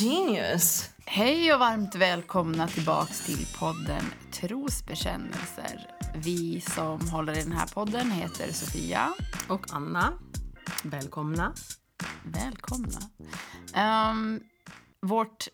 [0.00, 0.90] genius.
[1.06, 5.90] Hej och varmt välkomna tillbaks till podden Trosbekännelser.
[6.14, 9.14] Vi som håller i den här podden heter Sofia.
[9.48, 10.12] Och Anna.
[10.82, 11.52] Välkomna.
[12.24, 12.98] Välkomna.
[14.10, 14.40] Um,
[15.00, 15.48] vårt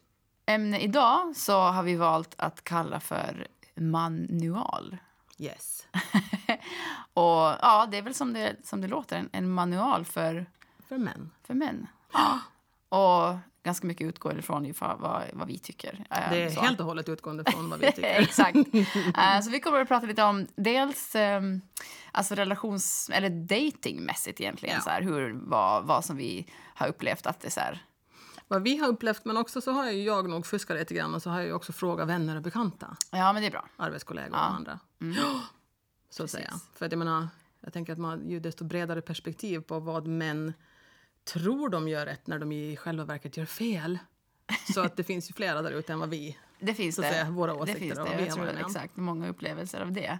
[0.46, 4.96] ämne idag så har vi valt att kalla för manual.
[5.38, 5.86] Yes.
[7.14, 10.46] och ja, det är väl som det, som det låter, en, en manual för,
[10.88, 11.30] För män.
[11.46, 11.86] för män.
[12.12, 12.38] Ja.
[12.90, 14.06] Och ganska mycket
[14.68, 16.04] ju för vad, vad vi tycker.
[16.08, 16.60] Det är så.
[16.60, 18.20] helt och hållet utgående från vad vi tycker.
[18.20, 18.56] Exakt.
[18.56, 21.60] Eh, så vi kommer att prata lite om dels um,
[22.12, 24.82] alltså relations eller datingmässigt egentligen Ja.
[24.82, 27.82] så här, hur vad, vad som vi har upplevt att det är.
[28.48, 31.22] Vad vi har upplevt, men också så har ju jag nog fuskat lite grann och
[31.22, 33.66] så har jag också frågat vänner och bekanta, Ja, men det är bra.
[33.76, 34.38] arbetskollegor Ja.
[34.38, 34.50] Mm.
[34.50, 34.78] och andra.
[36.10, 36.54] Så att säga.
[36.74, 37.28] För att jag menar,
[37.60, 40.52] jag tänker att man ju desto bredare perspektiv på vad män
[41.24, 43.98] tror de gör rätt när de i själva verket gör fel.
[44.74, 47.08] Så att det finns ju flera där ute än vad vi Det finns Så det.
[47.10, 48.10] säga, våra det åsikter finns och det.
[48.10, 48.56] vad vi Jag tror om.
[48.56, 50.18] exakt många upplevelser av det.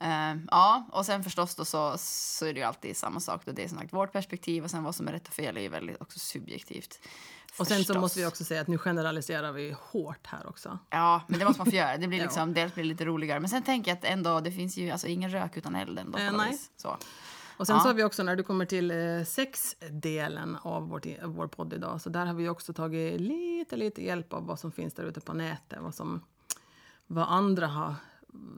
[0.00, 3.42] Eh, ja, och sen förstås då så, så är det ju alltid samma sak.
[3.44, 3.52] Då.
[3.52, 5.60] Det är som sagt vårt perspektiv och sen vad som är rätt och fel är
[5.60, 6.98] ju väldigt också subjektivt.
[7.58, 10.78] Och sen så måste vi också säga att nu generaliserar vi hårt här också.
[10.90, 11.96] Ja, men det måste man få göra.
[11.96, 12.24] Det blir Ja.
[12.24, 13.40] liksom, dels blir det lite roligare.
[13.40, 16.18] Men sen tänker jag att ändå, det finns ju alltså ingen rök utan eld ändå.
[16.18, 16.58] Eh, nej.
[16.76, 16.96] Så.
[17.56, 17.82] Och sen Ja.
[17.82, 21.72] så har vi också när du kommer till eh, sexdelen av vårt, i- vår podd
[21.72, 25.04] idag, så där har vi också tagit lite, lite hjälp av vad som finns där
[25.04, 26.24] ute på nätet, vad som,
[27.06, 27.94] vad andra har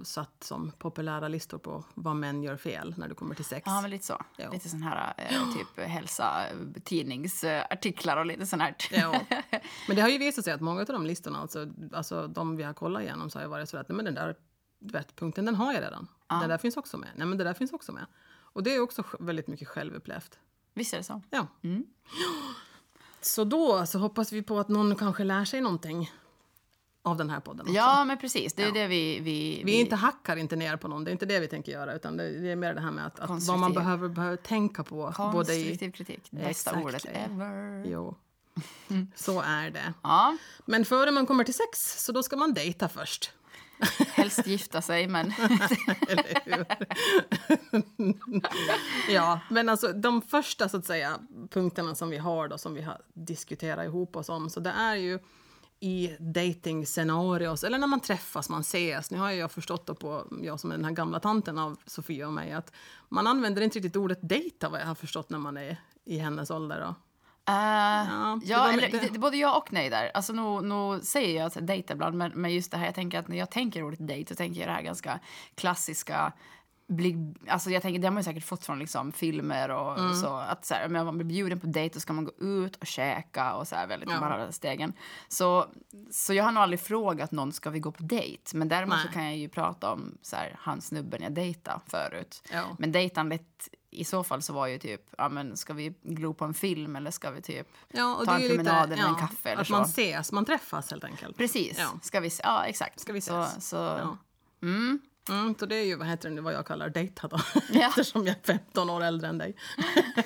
[0.04, 3.62] satt som populära listor på vad män gör fel när du kommer till sex.
[3.66, 4.22] Ja, men lite så.
[4.36, 4.50] Ja.
[4.52, 6.44] Lite sån här eh, typ hälsa,
[6.84, 8.74] tidningsartiklar och lite sånt här.
[8.91, 9.20] Ja.
[9.88, 12.62] Men det har ju visat sig att många av de listorna, alltså, alltså de vi
[12.62, 14.34] har kollat igenom, så har ju varit så att nej, men den där
[14.80, 16.08] vet, punkten, den har jag redan.
[16.28, 17.08] Den där finns också med.
[17.16, 18.06] Nej, men det där finns också med.
[18.52, 20.38] Och det är också väldigt mycket självupplevt.
[20.74, 21.22] Visst är det så?
[21.30, 21.46] Ja.
[21.62, 21.84] Mm.
[23.20, 26.12] Så då så hoppas vi på att någon kanske lär sig någonting
[27.03, 27.72] av den här podden också.
[27.75, 28.54] Ja, men precis.
[28.54, 28.72] Det är Ja.
[28.72, 29.20] det vi...
[29.20, 31.94] Vi, Vi inte hackar inte ner på någon, det är inte det vi tänker göra,
[31.94, 35.10] utan det, är mer det här med att, att vad man behöver, behöver tänka på.
[35.10, 36.30] I, Konstruktiv kritik.
[36.30, 36.82] Bästa Exactly.
[36.84, 37.84] ordet ever.
[37.86, 38.15] jo,
[39.15, 39.94] så är det.
[40.03, 40.36] Ja,
[40.66, 43.32] Men före man kommer till sex, så då ska man dejta först
[44.15, 45.27] helst gifta sig, men...
[46.09, 46.66] Eller hur?
[49.15, 51.19] ja, men alltså de första så att säga
[51.50, 54.94] punkterna som vi har då, som vi har diskuterat ihop oss om, så det är
[54.94, 55.19] ju
[55.81, 59.11] i dating-scenarios, eller när man träffas, man ses.
[59.11, 62.27] Nu har jag förstått då på, jag som är den här gamla tanten av Sofia
[62.27, 62.72] och mig, att
[63.09, 66.50] man använder inte riktigt ordet dejta vad jag har förstått när man är i hennes
[66.50, 66.81] ålder.
[66.81, 66.95] Då.
[67.48, 70.10] Uh, Ja, ja, eller, det- både ja och nej där.
[70.14, 73.19] Alltså, nu, nu säger jag att dejta ibland, men, men just det här, jag tänker
[73.19, 75.20] att när jag tänker ordet dejt så tänker jag det här ganska
[75.54, 76.32] klassiska
[76.91, 80.14] bli, alltså jag tänker, det har man ju säkert fått från liksom filmer och Mm.
[80.14, 80.36] så.
[80.36, 82.86] Att så här, om man blir bjuden på dejt då ska man gå ut och
[82.86, 84.16] käka och så här väldigt Ja.
[84.16, 84.92] alla stegen.
[85.28, 85.66] Så,
[86.10, 88.56] så jag har nog aldrig frågat någon ska vi gå på dejt.
[88.56, 89.15] Men däremot så Nej.
[89.15, 92.42] kan jag ju prata om så här, han snubben jag dejtade förut.
[92.53, 92.62] Ja.
[92.78, 96.44] Men dejtandet i så fall så var ju typ, ja men ska vi glo på
[96.44, 99.19] en film eller ska vi typ Ja, och ta en promenad lite, eller en ja,
[99.19, 99.72] kaffe eller Att så.
[99.72, 101.37] man ses, man träffas helt enkelt.
[101.37, 101.98] Precis, Ja.
[102.03, 103.00] ska vi ja exakt.
[103.00, 103.69] Ska vi Så, ses?
[103.69, 104.16] så, Ja.
[104.62, 104.98] Mm.
[105.28, 107.38] Mm, så det är ju vad, heter det nu, vad jag kallar dejta då.
[107.72, 107.88] Ja.
[107.88, 109.56] Eftersom jag är 15 år äldre än dig.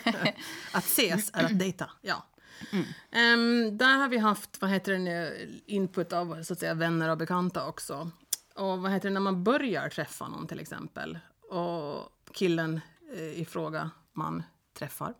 [0.73, 2.27] att ses är att dejta, ja.
[2.73, 2.85] Mm.
[3.11, 7.09] Ehm, där har vi haft vad heter det nu, input av så att säga, vänner
[7.09, 8.11] och bekanta också.
[8.55, 11.19] Och vad heter det när man börjar träffa någon till exempel
[11.51, 12.81] och killen
[13.15, 14.43] i fråga man
[14.75, 15.15] träffar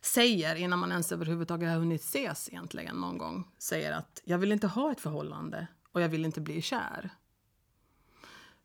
[0.00, 4.52] säger innan man ens överhuvudtaget har hunnit ses egentligen någon gång säger att jag vill
[4.52, 7.10] inte ha ett förhållande och jag vill inte bli kär.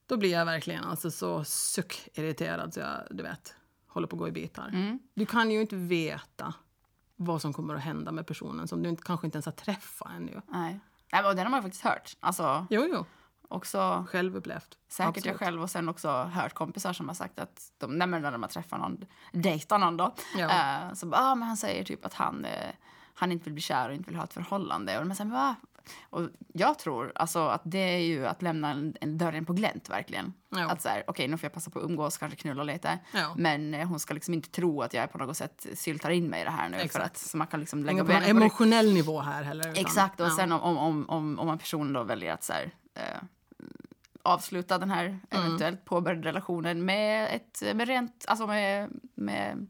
[0.05, 3.55] Då blir jag verkligen alltså så suck-irriterad så jag, du vet,
[3.87, 4.97] håller på att gå i bitar.
[5.13, 6.53] Du kan ju inte veta
[7.15, 10.11] vad som kommer att hända med personen som du inte, kanske inte ens har träffat
[10.11, 10.41] ännu.
[10.47, 10.79] Nej.
[11.25, 12.17] Och den har man faktiskt hört.
[12.19, 13.05] Alltså, Jo, jo.
[13.53, 14.77] Också Självupplevt.
[14.87, 15.25] säkert Absolut.
[15.25, 18.31] jag själv och sen också hört kompisar som har sagt att de, nej, men när
[18.31, 20.49] de har träffat någon, dejtar någon då, Ja.
[20.87, 22.69] eh, så bara, ah, men han säger typ att han, eh,
[23.13, 24.99] han inte vill bli kär och inte vill ha ett förhållande.
[24.99, 25.55] Och de säger, va?
[26.09, 29.89] Och jag tror alltså att det är ju att lämna en, en dörren på glänt
[29.89, 30.33] verkligen.
[30.49, 30.69] Ja.
[30.69, 32.99] Att så här, okej nu får jag passa på att umgås, kanske knulla lite.
[33.13, 33.33] Ja.
[33.37, 36.41] Men eh, hon ska liksom inte tro att jag på något sätt syltar in mig
[36.41, 36.77] i det här nu.
[36.77, 37.05] För Exakt.
[37.05, 39.69] att, så man kan liksom lägga Ingen på emotionell nivå här heller.
[39.71, 42.53] Utan, Exakt, och sen om, om, om, om, om en person då väljer att så
[42.53, 43.21] här, eh,
[44.23, 45.19] avsluta den här Mm.
[45.31, 49.67] eventuellt påbörjade relationen med ett, med rent, alltså med, med,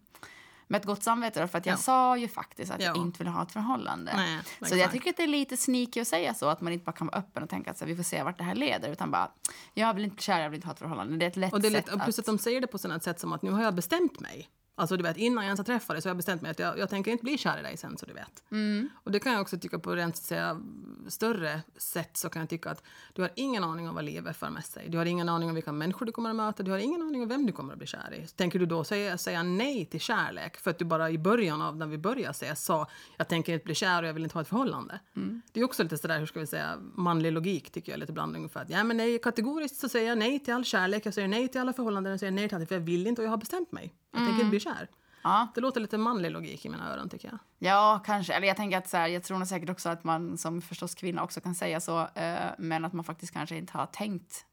[0.67, 1.41] med ett gott samvete.
[1.41, 1.77] Då, för att jag Ja.
[1.77, 3.01] sa ju faktiskt att jag Ja.
[3.01, 4.13] inte vill ha ett förhållande.
[4.15, 4.81] Nej, så exakt.
[4.81, 7.07] jag tycker att det är lite sneaky att säga så, att man inte bara kan
[7.07, 8.89] vara öppen och tänka att så vi får se vart det här leder.
[8.89, 9.31] Utan bara,
[9.73, 11.17] jag vill inte bli kär, jag vill inte ha ett förhållande.
[11.17, 12.67] Det är ett lätt Och det är sätt lite, och plus att de säger det
[12.67, 14.49] på sådant sätt som att nu har jag bestämt mig.
[14.75, 16.59] Alltså du vet, innan jag ens har träffat dig så har jag bestämt mig att
[16.59, 18.43] jag, jag tänker inte bli kär i dig sen så du vet.
[19.03, 20.61] Och det kan jag också tycka på rent säga,
[21.07, 22.83] större sätt så kan jag tycka att
[23.13, 24.89] du har ingen aning om vad livet för med sig.
[24.89, 27.21] Du har ingen aning om vilka människor du kommer att möta, du har ingen aning
[27.21, 28.27] om vem du kommer att bli kär i.
[28.27, 31.77] Tänker du då säga, säga nej till kärlek för att du bara i början av
[31.77, 32.87] när vi började ses sa
[33.17, 34.99] jag tänker inte bli kär och jag vill inte ha ett förhållande.
[35.51, 38.35] Det är också lite sådär, hur ska vi säga, manlig logik tycker jag lite ibland
[38.35, 38.61] ungefär.
[38.61, 41.47] Att, ja men nej, kategoriskt så säger jag nej till all kärlek, jag säger nej
[41.47, 43.37] till alla förhållanden, jag säger nej till allt för jag vill inte och jag har
[43.37, 43.93] bestämt mig.
[44.13, 44.87] Jag tänker inte bli kär.
[45.23, 45.47] Ja.
[45.55, 47.37] Det låter lite manlig logik i mina öron tycker jag.
[47.59, 48.33] Ja, kanske.
[48.33, 50.95] Eller jag tänker att så här, jag tror nog säkert också att man som förstås
[50.95, 54.45] kvinna också kan säga så, eh, men att man faktiskt kanske inte har tänkt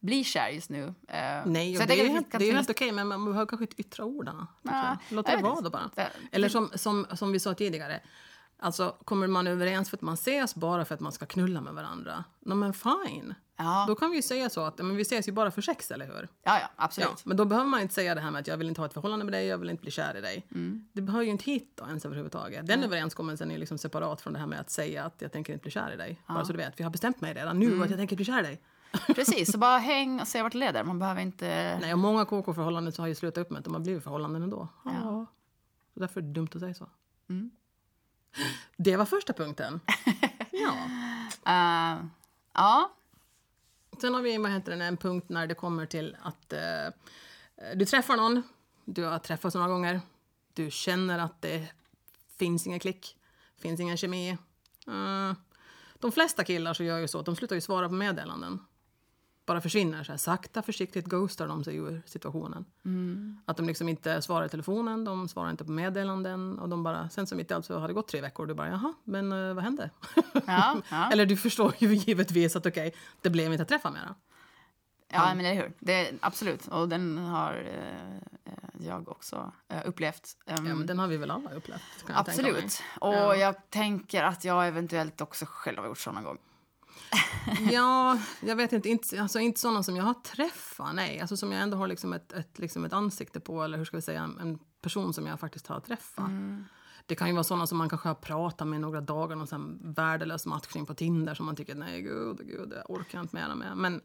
[0.00, 0.94] bli kär just nu.
[1.08, 3.64] Eh, Nej, så det, är att helt, det är helt okej, men man behöver kanske
[3.64, 4.46] inte yttra orden.
[4.62, 4.96] Ja.
[5.08, 5.90] Låt det vara då bara.
[5.94, 8.00] Det- Eller som, som, som vi sa tidigare,
[8.58, 11.74] alltså kommer man överens för att man ses bara för att man ska knulla med
[11.74, 12.24] varandra?
[12.40, 13.34] No, men fine.
[13.56, 13.84] Ja.
[13.88, 16.06] Då kan vi ju säga så att men vi ses ju bara för sex, eller
[16.06, 16.28] hur?
[16.42, 17.08] ja, ja, absolut.
[17.10, 18.86] Ja, men då behöver man inte säga det här med att jag vill inte ha
[18.86, 20.46] ett förhållande med dig, jag vill inte bli kär i dig.
[20.54, 20.88] Mm.
[20.92, 22.66] Det behöver ju inte hit då ens överhuvudtaget.
[22.66, 25.62] Den överenskommelsen är liksom separat från det här med att säga att jag tänker inte
[25.62, 26.22] bli kär i dig.
[26.28, 27.82] Bara så du vet, vi har bestämt mig redan nu Mm.
[27.82, 28.60] att jag tänker bli kär i dig.
[29.14, 30.84] Precis, så bara häng och se vart det leder.
[30.84, 31.78] Man behöver inte...
[31.80, 34.42] Nej, och många KK-förhållanden så har ju slutat upp med att de har blivit förhållanden
[34.42, 34.68] ändå.
[34.84, 35.26] Ja.
[35.94, 36.88] Så därför är det dumt att säga så.
[37.28, 37.50] Mm.
[38.76, 39.80] Det var första punkten.
[40.50, 40.74] ja.
[41.46, 42.04] Eh,
[42.54, 42.90] ja,
[44.00, 46.58] Sen har vi vad heter det, en punkt när det kommer till att eh,
[47.74, 48.42] du träffar någon,
[48.84, 50.00] du har träffats några gånger,
[50.52, 51.68] du känner att det
[52.38, 53.16] finns ingen klick,
[53.58, 54.30] finns ingen kemi.
[54.86, 55.32] Eh,
[55.98, 58.58] de flesta killar så gör ju så att de slutar ju svara på meddelanden.
[59.46, 62.64] Bara försvinner, så här, sakta försiktigt ghostar de sig ur situationen.
[63.44, 67.08] Att de liksom inte svarar i telefonen, de svarar inte på meddelanden och de bara,
[67.08, 68.94] sen så mitt i allt så har det gått tre veckor och du bara jaha,
[69.04, 69.90] men eh, vad hände?
[70.46, 71.10] ja, ja.
[71.12, 74.14] Eller du förstår ju givetvis att okej, det blev inte att träffa mera.
[75.12, 75.72] ja men eller hur.
[75.78, 78.16] Det, absolut, och den har eh,
[78.52, 80.36] eh, jag också eh, upplevt.
[80.46, 81.80] Ehm, Ja, men den har vi väl alla upplevt.
[82.06, 82.82] Kan jag absolut.
[83.00, 83.36] Och Ja.
[83.36, 86.38] jag tänker att jag eventuellt också själv har gjort så någon gång.
[87.72, 91.20] Ja, jag vet inte, inte, alltså inte sådana som jag har träffat, nej.
[91.20, 93.96] Alltså som jag ändå har liksom ett, ett, liksom ett ansikte på, eller hur ska
[93.96, 96.30] vi säga, en, en person som jag faktiskt har träffat.
[97.06, 99.78] Det kan ju vara sådana som man kanske har pratat med några dagar, någon sån
[99.94, 103.54] värdelös matchning på Tinder som man tycker, nej gud, gud, det orkar jag inte mera
[103.54, 103.76] med.
[103.76, 104.00] Men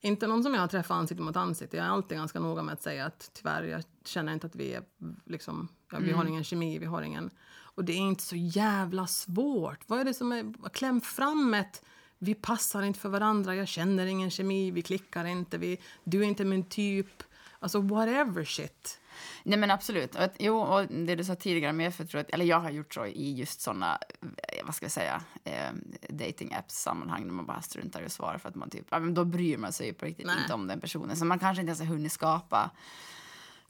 [0.00, 1.76] inte någon som jag har träffat ansikte mot ansikte.
[1.76, 4.74] Jag är alltid ganska noga med att säga att tyvärr, jag känner inte att vi
[4.74, 4.82] är
[5.24, 7.30] liksom, ja, vi har ingen kemi, vi har ingen...
[7.58, 9.78] Och det är inte så jävla svårt.
[9.86, 11.82] Vad är det som är, kläm fram ett
[12.18, 16.26] vi passar inte för varandra, jag känner ingen kemi, vi klickar inte, vi, du är
[16.26, 17.22] inte min typ.
[17.58, 19.00] Alltså whatever shit.
[19.42, 20.14] Nej men absolut.
[20.14, 22.94] Och, jo, och det du sa tidigare med för tror att, eller jag har gjort
[22.94, 25.72] så i just såna, eh, vad ska jag säga, eh,
[26.08, 28.98] dating apps sammanhang när man bara struntar i att svara för att man typ, ja,
[28.98, 30.36] men då bryr man sig ju på riktigt Nej.
[30.42, 31.16] inte om den personen.
[31.16, 32.70] Så man kanske inte ens har hunnit skapa,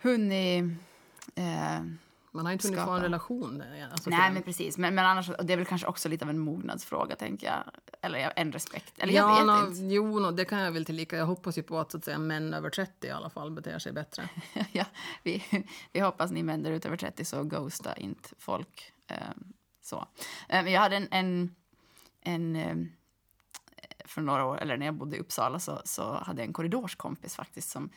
[0.03, 0.65] hunnit,
[1.35, 1.81] eh,
[2.37, 3.61] Man har inte hunnit få en relation.
[3.61, 4.79] eh, Alltså, nej men precis.
[4.79, 7.63] Men, men annars, och det är väl kanske också lite av en mognadsfråga tänker jag.
[8.03, 8.93] Eller en respekt.
[8.99, 9.95] Eller jag ja, vet nå, inte.
[9.95, 11.17] Jo, nå, det kan jag väl tillika.
[11.17, 13.79] Jag hoppas ju på att, så att säga, män över 30 i alla fall beter
[13.79, 14.29] sig bättre.
[14.73, 14.85] ja,
[15.23, 15.45] vi,
[15.93, 18.93] vi hoppas ni män där ute över 30 så ghosta inte folk.
[19.07, 19.17] Eh,
[19.83, 20.07] så.
[20.49, 21.55] Men jag hade en, en,
[22.21, 22.77] en eh,
[24.05, 27.37] för några år, eller när jag bodde i Uppsala så, så hade jag en korridorskompis
[27.37, 27.91] faktiskt som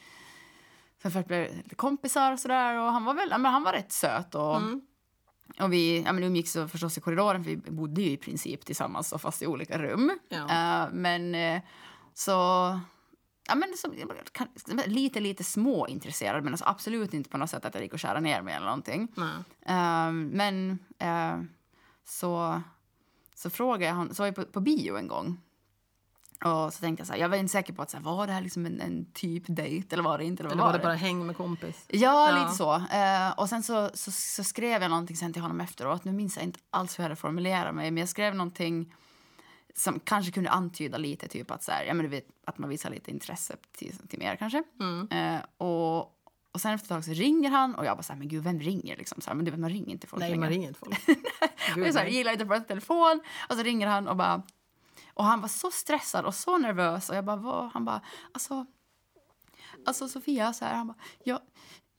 [1.01, 3.91] som först blev lite kompisar och sådär och han var väl, men han var rätt
[3.91, 4.81] söt och Mm.
[5.59, 9.11] Och vi ja, men umgicks förstås i korridoren, för vi bodde ju i princip tillsammans
[9.11, 10.19] och fast i olika rum.
[10.29, 10.37] Ja.
[10.37, 11.61] Eh, men eh,
[12.13, 12.31] så...
[13.47, 13.93] Ja, men så,
[14.31, 14.47] kan,
[14.85, 18.19] lite, lite småintresserad, men alltså absolut inte på något sätt att jag gick och kära
[18.19, 19.07] ner mig eller någonting.
[19.61, 21.41] Eh, men eh,
[22.05, 22.61] så,
[23.35, 25.41] så frågade jag honom, så var jag på, på bio en gång.
[26.45, 28.27] Och så tänkte jag så här, jag var inte säker på att så här, var
[28.27, 30.43] det här liksom en, en typ dejt eller var det inte?
[30.43, 31.85] Eller, Eller var det det bara häng med kompis?
[31.87, 32.43] Ja, Ja.
[32.43, 32.75] lite så.
[32.75, 36.03] Eh, och sen så, så, så skrev jag någonting sen till honom efteråt.
[36.05, 38.93] Nu minns jag inte alls hur jag hade formulerat mig, men jag skrev någonting
[39.75, 42.69] som kanske kunde antyda lite typ att, så här, ja, men du vet, att man
[42.69, 44.63] visar lite intresse till, till mer kanske.
[45.11, 45.97] Eh, och,
[46.51, 48.43] och sen efter ett tag så ringer han och jag bara så här, men gud
[48.43, 49.21] vem ringer liksom?
[49.21, 50.39] Så här, men du vet man ringer inte folk Nej, längre.
[50.39, 50.99] man ringer inte folk.
[51.09, 53.21] Och Gud, jag så här, gillar inte att prata telefon.
[53.49, 54.41] Och så ringer han och bara...
[55.19, 57.09] Och han var så stressad och så nervös.
[57.09, 57.71] Och jag bara, vad?
[57.71, 58.65] Han bara, alltså...
[59.85, 61.39] Alltså Sofia, så här, han bara, jag,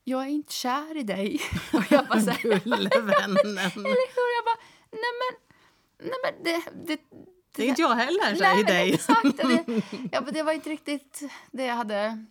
[0.04, 1.40] jag är inte kär i dig.
[1.72, 3.08] Och jag bara så här, eller hur?
[4.36, 4.58] Jag bara,
[4.90, 5.38] nej men,
[6.08, 6.86] nej men det...
[6.94, 7.00] det
[7.52, 8.94] Det är inte jag heller, Nej, i dig.
[8.94, 9.36] exakt.
[9.36, 12.26] Det, ja, men det var inte riktigt det jag hade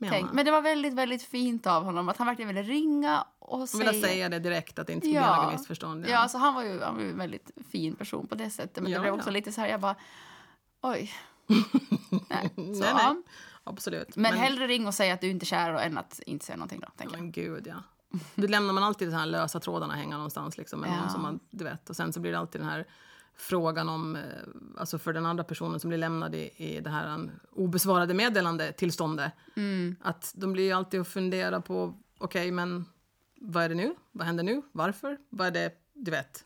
[0.00, 0.32] Tänkt.
[0.32, 3.90] Men det var väldigt, väldigt fint av honom att han verkligen ville ringa och säga...
[3.92, 6.06] vill säga det direkt, att det inte skulle bli något missförstånd.
[6.08, 8.82] Ja, alltså han var ju han var ju en väldigt fin person på det sättet.
[8.82, 9.32] Men Ja, det blev också ja.
[9.32, 9.96] lite så här, jag bara,
[10.82, 11.12] oj.
[12.30, 13.22] nej, så, nej, nej.
[13.64, 14.16] Absolut.
[14.16, 16.80] Men, hellre ring och säga att du inte är kär än att inte säga någonting
[16.80, 17.16] då, tänker.
[17.16, 17.74] Men gud, ja.
[18.34, 20.58] Då lämnar man alltid de här lösa trådarna hänga någonstans.
[20.58, 21.00] Liksom, med Ja.
[21.00, 21.90] någon som man, du vet.
[21.90, 22.86] Och sen så blir det alltid den här
[23.36, 24.22] frågan om, eh,
[24.78, 29.32] alltså för den andra personen som blir lämnad i, i det här um, obesvarade meddelandetillståndet.
[29.56, 29.96] Mm.
[30.02, 32.84] Att de blir ju alltid att fundera på, okej men
[33.40, 33.94] vad är det nu?
[34.12, 34.62] Vad händer nu?
[34.72, 35.18] Varför?
[35.28, 36.44] Vad är det, du vet?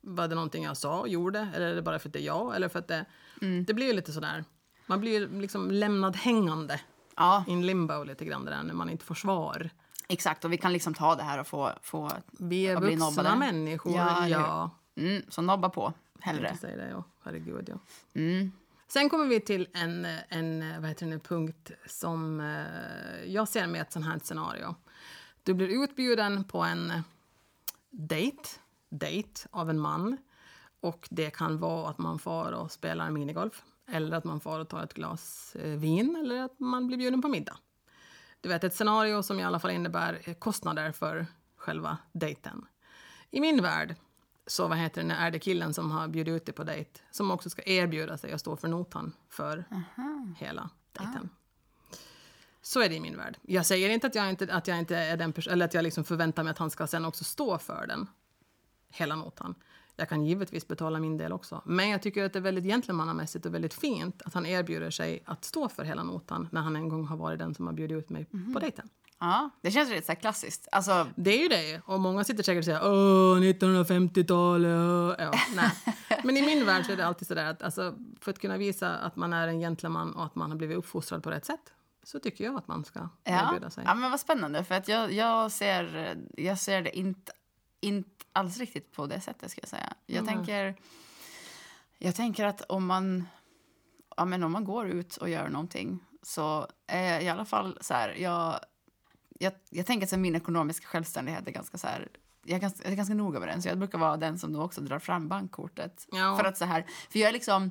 [0.00, 1.48] Var det någonting jag sa, gjorde?
[1.54, 2.56] Eller är det bara för att det är jag?
[2.56, 3.04] Eller för att det,
[3.42, 3.64] Mm.
[3.64, 4.44] det blir ju lite sådär.
[4.86, 6.80] Man blir ju liksom lämnad hängande
[7.16, 9.70] Ja, in limbo lite grann där när man inte får svar.
[10.08, 10.44] exakt.
[10.44, 11.70] Och vi kan liksom ta det här och få...
[11.82, 14.70] få Vi är vuxna människor, Ja, ja.
[14.96, 16.48] mm, så nobba på, hellre.
[16.48, 17.04] tänkte säga det, ja.
[17.24, 17.78] Herregud, ja.
[18.14, 18.52] Mm.
[18.88, 23.80] Sen kommer vi till en, en vad heter det, punkt som eh, jag ser med
[23.82, 24.74] ett sånt här scenario.
[25.42, 26.92] Du blir utbjuden på en
[27.90, 28.48] date,
[28.88, 30.16] date av en man.
[30.80, 33.62] Och det kan vara att man får och spelar minigolf.
[33.90, 36.16] Eller att man får och tar ett glas eh, vin.
[36.16, 37.56] Eller att man blir bjuden på middag.
[38.40, 42.66] Du vet, ett scenario som i alla fall innebär eh, kostnader för själva dejten.
[43.30, 43.96] I min värld
[44.48, 47.30] så vad heter det, är det killen som har bjudit ut dig på dejt som
[47.30, 49.64] också ska erbjuda sig att stå för notan för
[50.36, 51.30] hela dejten.
[52.62, 53.38] Så är det i min värld.
[53.42, 56.04] Jag säger inte att jag inte, att jag inte är den eller att jag liksom
[56.04, 58.06] förväntar mig att han ska sen också stå för den.
[58.90, 59.54] Hela notan.
[59.98, 61.62] Jag kan givetvis betala min del också.
[61.64, 65.22] Men jag tycker att det är väldigt gentlemannamässigt och väldigt fint att han erbjuder sig
[65.24, 67.98] att stå för hela notan när han en gång har varit den som har bjudit
[67.98, 68.88] ut mig på dejten.
[69.20, 70.68] Ja, det känns lite så här klassiskt.
[70.72, 71.80] Alltså, Det är ju det.
[71.84, 74.70] Och många sitter säkert och säger åh, 1950-talet.
[74.70, 75.70] åh." Ja, nej.
[76.24, 78.94] Men i min värld så är det alltid sådär att alltså, för att kunna visa
[78.96, 82.18] att man är en gentleman och att man har blivit uppfostrad på rätt sätt så
[82.18, 83.48] tycker jag att man ska ja.
[83.48, 83.84] erbjuda sig.
[83.86, 84.64] ja, men vad spännande.
[84.64, 87.32] För att jag, jag, ser, jag ser det inte,
[87.80, 89.94] inte alls riktigt på det sättet, ska jag säga.
[90.06, 90.34] Jag, Nej.
[90.34, 90.76] tänker,
[91.98, 93.28] jag tänker att om man,
[94.16, 97.78] ja, men om man går ut och gör någonting så är jag i alla fall
[97.80, 98.14] så här...
[98.18, 98.60] Jag,
[99.38, 102.08] jag, jag tänker att så min ekonomiska självständighet är ganska så här...
[102.44, 104.52] Jag är, ganska, jag är ganska noga med den, så jag brukar vara den som
[104.52, 106.06] då också drar fram bankkortet.
[106.12, 106.36] Ja.
[106.36, 107.70] För att så här, för jag är liksom...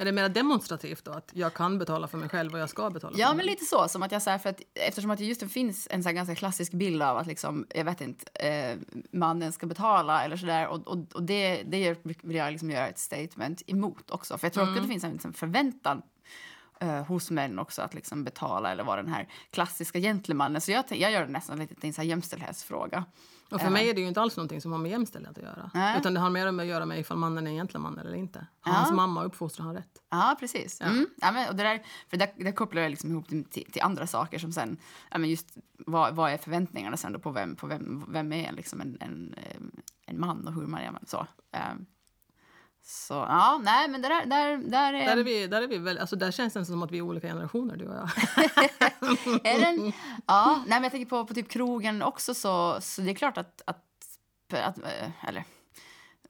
[0.00, 1.10] Är det mer demonstrativt då?
[1.10, 3.88] Att jag kan betala för mig själv och jag ska betala Ja, men lite så.
[3.88, 6.12] Som att jag, så här, för att, eftersom att det just det finns en så
[6.12, 8.76] ganska klassisk bild av att liksom, jag vet inte, eh,
[9.12, 10.68] mannen ska betala eller sådär.
[10.68, 14.38] Och, och, och det, det vill jag liksom göra ett statement emot också.
[14.38, 16.02] För jag tror också att det finns en liksom, förväntan
[16.80, 20.60] eh, hos män också att liksom betala eller vara den här klassiska gentlemannen.
[20.60, 23.04] Så jag, jag gör det nästan lite till en så här jämställdhetsfråga.
[23.50, 25.70] Och för mig är det ju inte alls någonting som har med jämställdhet att göra.
[25.74, 25.98] Nej.
[25.98, 28.46] Utan det har mer med att göra med ifall mannen är en gentleman eller inte.
[28.60, 28.78] Har Ja.
[28.78, 30.02] hans mamma uppfostrat han rätt?
[30.10, 30.80] Ja, precis.
[30.80, 31.06] Mm.
[31.16, 33.82] Ja, men, och det där, för det, det kopplar jag liksom ihop till, till, till
[33.82, 34.76] andra saker som sen,
[35.10, 38.80] ja, men just vad, vad är förväntningarna sen på vem, på vem, vem är liksom
[38.80, 39.60] en, en, eh,
[40.06, 41.26] en man och hur man är så.
[42.90, 45.98] Så ja, nej men där, där, där är, Där, är vi, där, är vi väl,
[45.98, 48.08] alltså där känns det som att vi är olika generationer du och jag.
[49.44, 49.92] är den,
[50.26, 53.38] ja, nej men jag tänker på, på typ krogen också så, så det är klart
[53.38, 53.84] att, att,
[54.50, 55.44] att eh, eller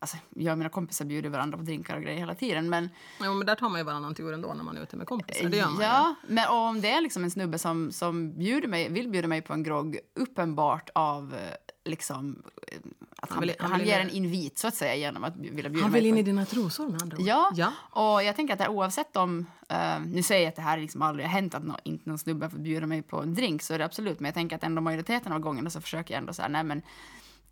[0.01, 2.71] Alltså, jag och mina kompisar bjuder varandra på drinkar och grejer hela tiden.
[2.71, 5.07] Men, Ja, men där tar man ju varandra tur ändå när man är ute med
[5.07, 5.49] kompisar.
[5.49, 8.89] Det gör man ja, men om det är liksom en snubbe som, som bjuder mig,
[8.89, 11.41] vill bjuda mig på en grogg uppenbart av eh,
[11.89, 12.43] liksom,
[12.73, 12.79] eh,
[13.17, 15.53] att han, vill- han, han vill- ger en invit så att säga genom att vilja
[15.63, 15.69] ju.
[15.69, 17.25] bjuda Han mig vill på in i dina trosor med andra ord.
[17.27, 17.73] Ja, ja.
[17.91, 19.47] och jag tänker att här, oavsett om...
[19.69, 22.19] eh, nu säger jag att det här liksom aldrig har hänt att nå, inte någon
[22.19, 24.21] snubbe får bjuda mig på en drink, så är det absolut.
[24.21, 26.83] Men jag tänker att ändå majoriteten av gångerna så försöker jag ändå säga nej men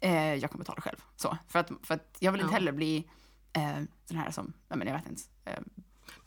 [0.00, 0.96] eh, jag kan betala själv.
[1.16, 2.58] Så, för, att, för att jag vill inte Ja.
[2.58, 3.04] heller bli
[3.52, 3.62] eh,
[4.08, 5.22] den här som, nej men jag vet inte.
[5.44, 5.52] Eh,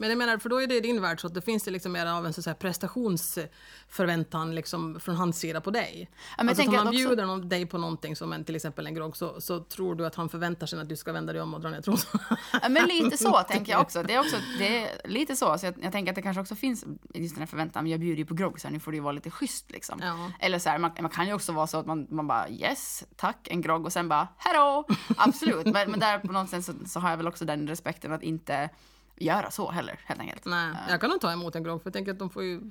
[0.02, 1.72] Men jag menar, för då är det i din värld så att det finns det
[1.72, 6.10] liksom mer av en så prestationsförväntan liksom från hans sida på dig.
[6.38, 8.94] men jag alltså, om också- bjuder någon, dig på någonting som en, till exempel en
[8.94, 11.54] grogg så, så tror du att han förväntar sig att du ska vända dig om
[11.54, 12.38] och dra ner trosorna.
[12.62, 14.04] Ja, men lite så tänker jag också.
[14.04, 15.58] Det är, också, det är lite så.
[15.58, 18.18] så jag, jag tänker att det kanske också finns just den här förväntan, jag bjuder
[18.18, 20.00] ju på grogg så här, nu får det ju vara lite schysst liksom.
[20.02, 20.32] Ja.
[20.40, 23.04] Eller så här, man, man kan ju också vara så att man, man bara yes,
[23.16, 24.86] tack, en grogg och sen bara hallå,
[25.18, 25.66] absolut.
[25.66, 28.24] men, men där på något sätt så, så har jag väl också den respekten att
[28.24, 28.70] inte
[29.20, 30.46] göra så heller, helt enkelt.
[30.46, 32.62] Nej, jag kan nog ta emot en grogg för jag tänker att de får ju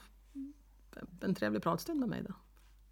[1.21, 2.35] en trevlig pratstund med mig då.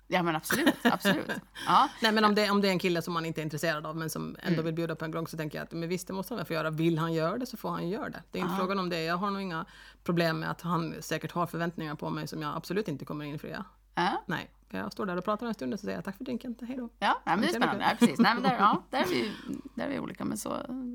[0.08, 1.30] Ja men absolut, absolut.
[1.66, 1.88] Ja.
[2.02, 3.96] Nej men om det, om det är en kille som man inte är intresserad av
[3.96, 4.64] men som ändå Mm.
[4.64, 6.46] vill bjuda på en grogg så tänker jag att men visst det måste han väl
[6.46, 6.70] få göra.
[6.70, 8.22] Vill han göra det så får han göra det.
[8.30, 9.02] Det är inte frågan om det.
[9.04, 9.64] Jag har nog inga
[10.04, 13.64] problem med att han säkert har förväntningar på mig som jag absolut inte kommer infria.
[13.94, 16.25] Ja, Nej, jag står där och pratar en stund och så säger jag tack för
[16.25, 16.88] drinken, hej då.
[16.98, 17.84] ja nej, men det är spännande.
[17.90, 18.18] Ja, precis.
[18.18, 19.32] Nej, men där, ja, där, är vi,
[19.75, 20.48] där är vi olika, men så,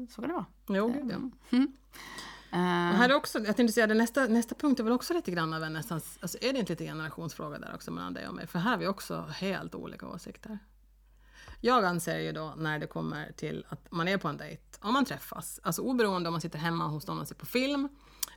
[0.09, 0.45] så kan det vara.
[0.67, 1.11] Jo, gud,
[1.51, 1.57] ja.
[1.57, 1.63] Eh,
[2.51, 5.31] och här är också, jag tänkte säga, att nästa, nästa punkt är väl också lite
[5.31, 8.33] grann av en nästan, alltså är det inte lite generationsfråga där också mellan dig och
[8.33, 8.47] mig?
[8.47, 10.59] För här har vi också helt olika åsikter.
[11.59, 14.93] Jag anser ju då när det kommer till att man är på en dejt, om
[14.93, 17.89] man träffas, alltså oberoende om man sitter hemma hos någon och ser på film,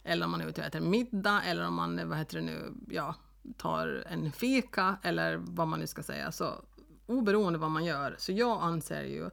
[0.02, 2.72] eller om man är ute och äter middag, eller om man, vad heter det nu,
[2.88, 3.14] ja,
[3.56, 6.64] tar en fika, eller vad man nu ska säga, så
[7.06, 9.30] oberoende vad man gör, så jag anser ju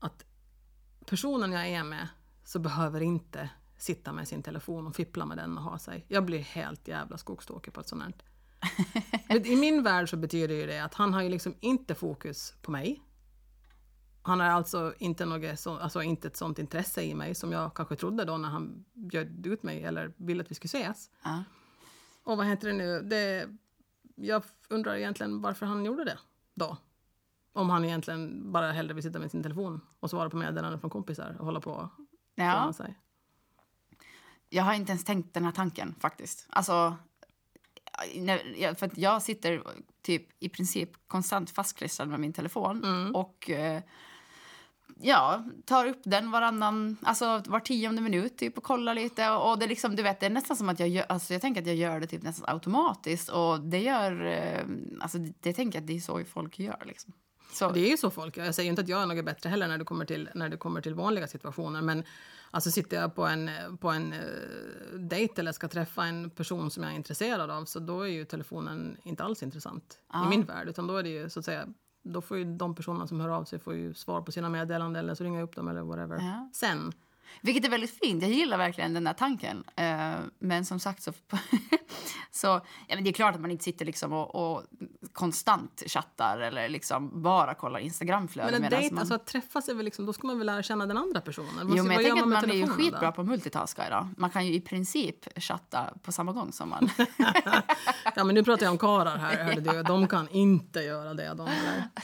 [0.00, 0.24] att
[1.06, 2.08] personen jag är med
[2.44, 6.04] så behöver inte sitta med sin telefon och fippla med den och ha sig.
[6.08, 8.14] Jag blir helt jävla skogstokig på ett sånt här.
[9.28, 12.54] Men I min värld så betyder ju det att han har ju liksom inte fokus
[12.62, 13.02] på mig.
[14.22, 17.74] Han har alltså inte, något så, alltså inte ett sånt intresse i mig som jag
[17.74, 21.10] kanske trodde då när han bjöd ut mig eller ville att vi skulle ses.
[21.24, 21.44] Ja.
[22.24, 23.02] Och vad heter det nu?
[23.02, 23.48] Det,
[24.14, 26.18] jag undrar egentligen varför han gjorde det
[26.54, 26.76] då.
[27.52, 30.90] Om han egentligen bara hellre vill sitta med sin telefon och svara på meddelanden från
[30.90, 31.90] kompisar och hålla på och
[32.34, 32.72] Ja.
[32.72, 32.98] sig.
[34.48, 36.46] Jag har inte ens tänkt den här tanken faktiskt.
[36.50, 36.96] Alltså,
[38.14, 39.62] när, jag- för jag sitter
[40.02, 43.82] typ i princip konstant fastklistrad med min telefon och eh,
[45.00, 49.64] ja, tar upp den varannan, alltså var tionde minut typ och kollar lite och, det
[49.66, 51.66] är liksom, du vet, det är nästan som att jag gör, alltså jag tänker att
[51.66, 54.64] jag gör det typ nästan automatiskt och det gör, eh,
[55.00, 57.12] alltså det, det tänker jag att det är så folk gör liksom.
[57.52, 58.44] Så, Det är ju så folk gör.
[58.44, 60.56] Jag säger inte att jag är något bättre heller när det kommer till, när det
[60.56, 61.82] kommer till vanliga situationer.
[61.82, 62.04] Men
[62.50, 63.50] alltså sitter jag på en,
[63.80, 67.78] på en uh, dejt eller ska träffa en person som jag är intresserad av så
[67.78, 70.68] då är ju telefonen inte alls intressant i min värld.
[70.68, 71.66] Utan då är det ju så att säga
[72.04, 75.04] då får ju de personerna som hör av sig får ju svar på sina meddelanden
[75.04, 76.16] eller så ringer jag upp dem eller whatever.
[76.16, 76.50] Ja.
[76.54, 76.92] Sen.
[77.40, 78.22] Vilket är väldigt fint.
[78.22, 79.64] Jag gillar verkligen den där tanken.
[79.76, 81.12] Eh, men som sagt så...
[82.30, 82.46] så
[82.86, 84.62] ja, men det är klart att man inte sitter liksom och, och
[85.12, 88.52] konstant chattar eller liksom bara kollar Instagramflöden.
[88.52, 89.00] Men en dejt, man...
[89.00, 91.68] alltså att träffas är väl liksom, då ska man väl lära känna den andra personen.
[91.68, 93.12] Vad- Jo, men jag tänker att man är ju skitbra då?
[93.12, 94.08] på att multitaska idag.
[94.16, 96.90] Man kan ju i princip chatta på samma gång som man...
[98.16, 99.44] Ja, men nu pratar jag om karlar här.
[99.44, 99.82] hörde du.
[99.82, 101.34] De kan inte göra det.
[101.34, 101.48] De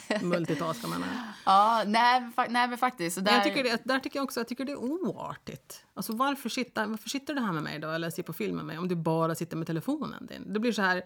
[0.07, 1.23] eller multitaska menar jag.
[1.45, 3.25] ja, nej, nej, men faktiskt.
[3.25, 3.33] Där...
[3.33, 4.83] Jag tycker det, där tycker jag också jag tycker det är
[5.15, 5.85] oartigt.
[5.93, 8.65] Alltså varför, sitta, varför sitter du här med mig då eller ser på film med
[8.65, 10.53] mig om du bara sitter med telefonen din?
[10.53, 11.03] Det blir så här,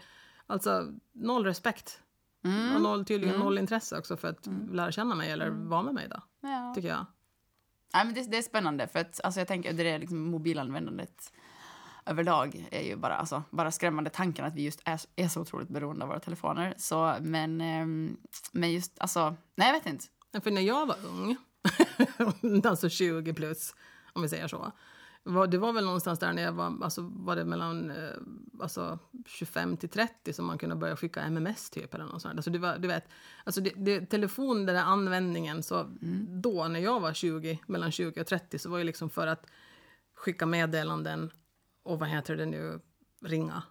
[0.47, 1.99] alltså noll respekt.
[2.43, 2.75] Mm.
[2.75, 6.07] Och noll, tydligen noll intresse också för att lära känna mig eller vara med mig
[6.10, 6.21] då.
[6.41, 6.73] Ja.
[6.75, 7.05] Tycker jag.
[7.93, 11.31] Nej, men det, det är spännande, för att alltså, jag tänker det är liksom mobilanvändandet
[12.05, 15.69] överlag är ju bara, alltså, bara skrämmande tanken att vi just är, är så otroligt
[15.69, 16.73] beroende av våra telefoner.
[16.77, 18.17] Så, men, ehm,
[18.51, 20.05] men just, alltså, nej jag vet inte.
[20.43, 21.38] För när jag var ung,
[22.65, 23.75] alltså 20 plus,
[24.13, 24.72] om vi säger så.
[25.50, 28.10] Det var väl någonstans där när jag var, alltså var det mellan eh,
[28.62, 32.36] alltså 25 till 30 som man kunde börja skicka MMS typ eller något sånt.
[32.36, 33.04] Alltså det var, du vet,
[33.43, 35.84] alltså det, det, telefon, den där användningen, så
[36.28, 39.45] då när jag var 20, mellan 20 och 30 så var det liksom för att
[40.15, 41.32] skicka meddelanden
[41.84, 42.80] och vad heter det nu,
[43.22, 43.63] ringa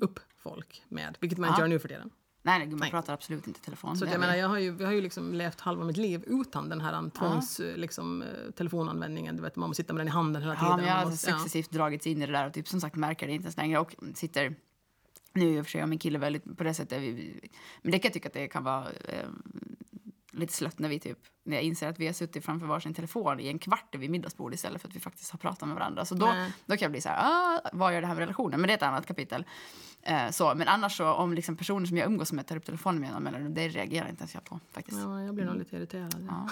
[0.00, 1.60] upp folk med, vilket man Ja.
[1.60, 2.10] gör nu för tiden.
[2.46, 2.90] Nej, nej, gud, man Nej.
[2.90, 3.96] pratar absolut inte i telefon.
[3.96, 6.68] Så jag menar, jag har ju, jag har ju liksom levt halva mitt liv utan
[6.68, 9.36] den här tvångs, liksom, eh, telefonanvändningen.
[9.36, 10.70] Du vet, man måste sitta med den i handen hela tiden.
[10.70, 11.36] Ja, men jag har måste, ja.
[11.36, 13.78] successivt dragits in i det där och typ som sagt märker det inte ens längre
[13.78, 14.54] och sitter
[15.32, 17.02] nu i och för sig jag min kille väldigt på det sättet.
[17.02, 17.48] Vi, vi,
[17.82, 19.28] men det kan jag tycka att det kan vara eh,
[20.32, 23.40] lite slött när vi typ när jag inser att vi har suttit framför varsin telefon
[23.40, 26.04] i en kvart vid middagsbord istället för att vi faktiskt har pratat med varandra.
[26.04, 26.52] Så då, Nej.
[26.66, 28.60] då kan jag bli så här, ah, vad gör det här med relationen?
[28.60, 29.44] Men det är ett annat kapitel.
[30.06, 33.22] Eh, så, men annars så om liksom personer som jag umgås med tar upp telefonen
[33.22, 34.98] med mig, det reagerar inte ens jag på faktiskt.
[35.00, 36.28] Ja, jag blir nog lite irriterad.
[36.28, 36.48] Ja,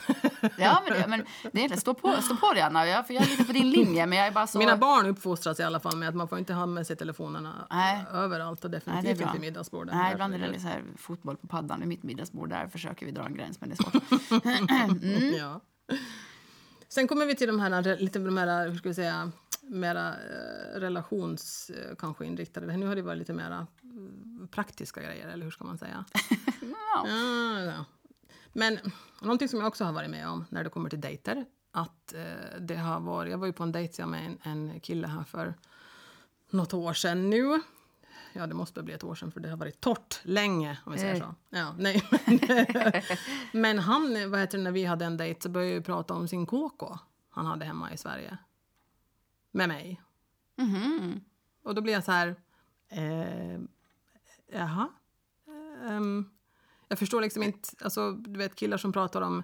[0.59, 1.77] ja men, det, men det är.
[1.77, 2.87] Stå på, stå på dig, Anna.
[2.87, 4.59] Jag, för jag är lite på din linje, men jag är bara så...
[4.59, 7.67] Mina barn uppfostras i alla fall med att man får inte ha med sig telefonerna
[7.71, 8.05] Nej.
[8.13, 9.27] överallt och Nej, definitivt det är bra.
[9.27, 9.95] inte vid middagsbordet.
[9.95, 12.49] Nej, ibland är det så här fotboll på paddan vid mitt middagsbord.
[12.49, 14.03] Där försöker vi dra en gräns, men det är svårt.
[15.03, 15.35] Mm.
[15.39, 15.61] Ja.
[16.93, 20.81] Sen kommer vi till de här, lite de här, hur ska vi säga, mera eh,
[20.81, 22.77] relations eh, kanske inriktade.
[22.77, 26.05] Nu har det varit lite mera eh, praktiska grejer, eller hur ska man säga?
[26.95, 27.09] Ja.
[27.09, 27.85] Ja, ja.
[28.53, 28.79] Men
[29.21, 32.61] någonting som jag också har varit med om när det kommer till dejter, att eh,
[32.61, 35.55] det har varit, jag var ju på en dejt med en, en kille här för
[36.51, 37.61] något år sedan nu.
[38.33, 40.99] Ja, det måste bli ett år sedan för det har varit torrt länge om vi
[40.99, 41.21] säger Eh.
[41.21, 41.35] så.
[41.51, 42.03] Ja, nej.
[43.53, 46.29] Men han, vad heter det, när vi hade en dejt så började vi prata om
[46.29, 46.99] sin KK
[47.31, 48.39] han hade hemma i Sverige.
[49.51, 50.03] Med mig.
[50.57, 51.21] Mhm.
[51.65, 52.37] Och då blir jag så här,
[52.89, 53.61] eh,
[54.53, 54.89] jaha?
[55.89, 56.31] Ehm,
[56.89, 59.43] jag förstår liksom inte, alltså du vet killar som pratar om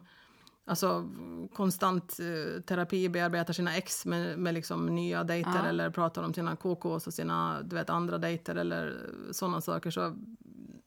[0.68, 1.08] alltså,
[1.54, 5.66] konstant eh, terapi, bearbetar sina ex med, med liksom nya dejter Ja.
[5.68, 9.90] eller pratar om sina KKs och sina du vet, andra dejter eller sådana saker.
[9.90, 10.16] Så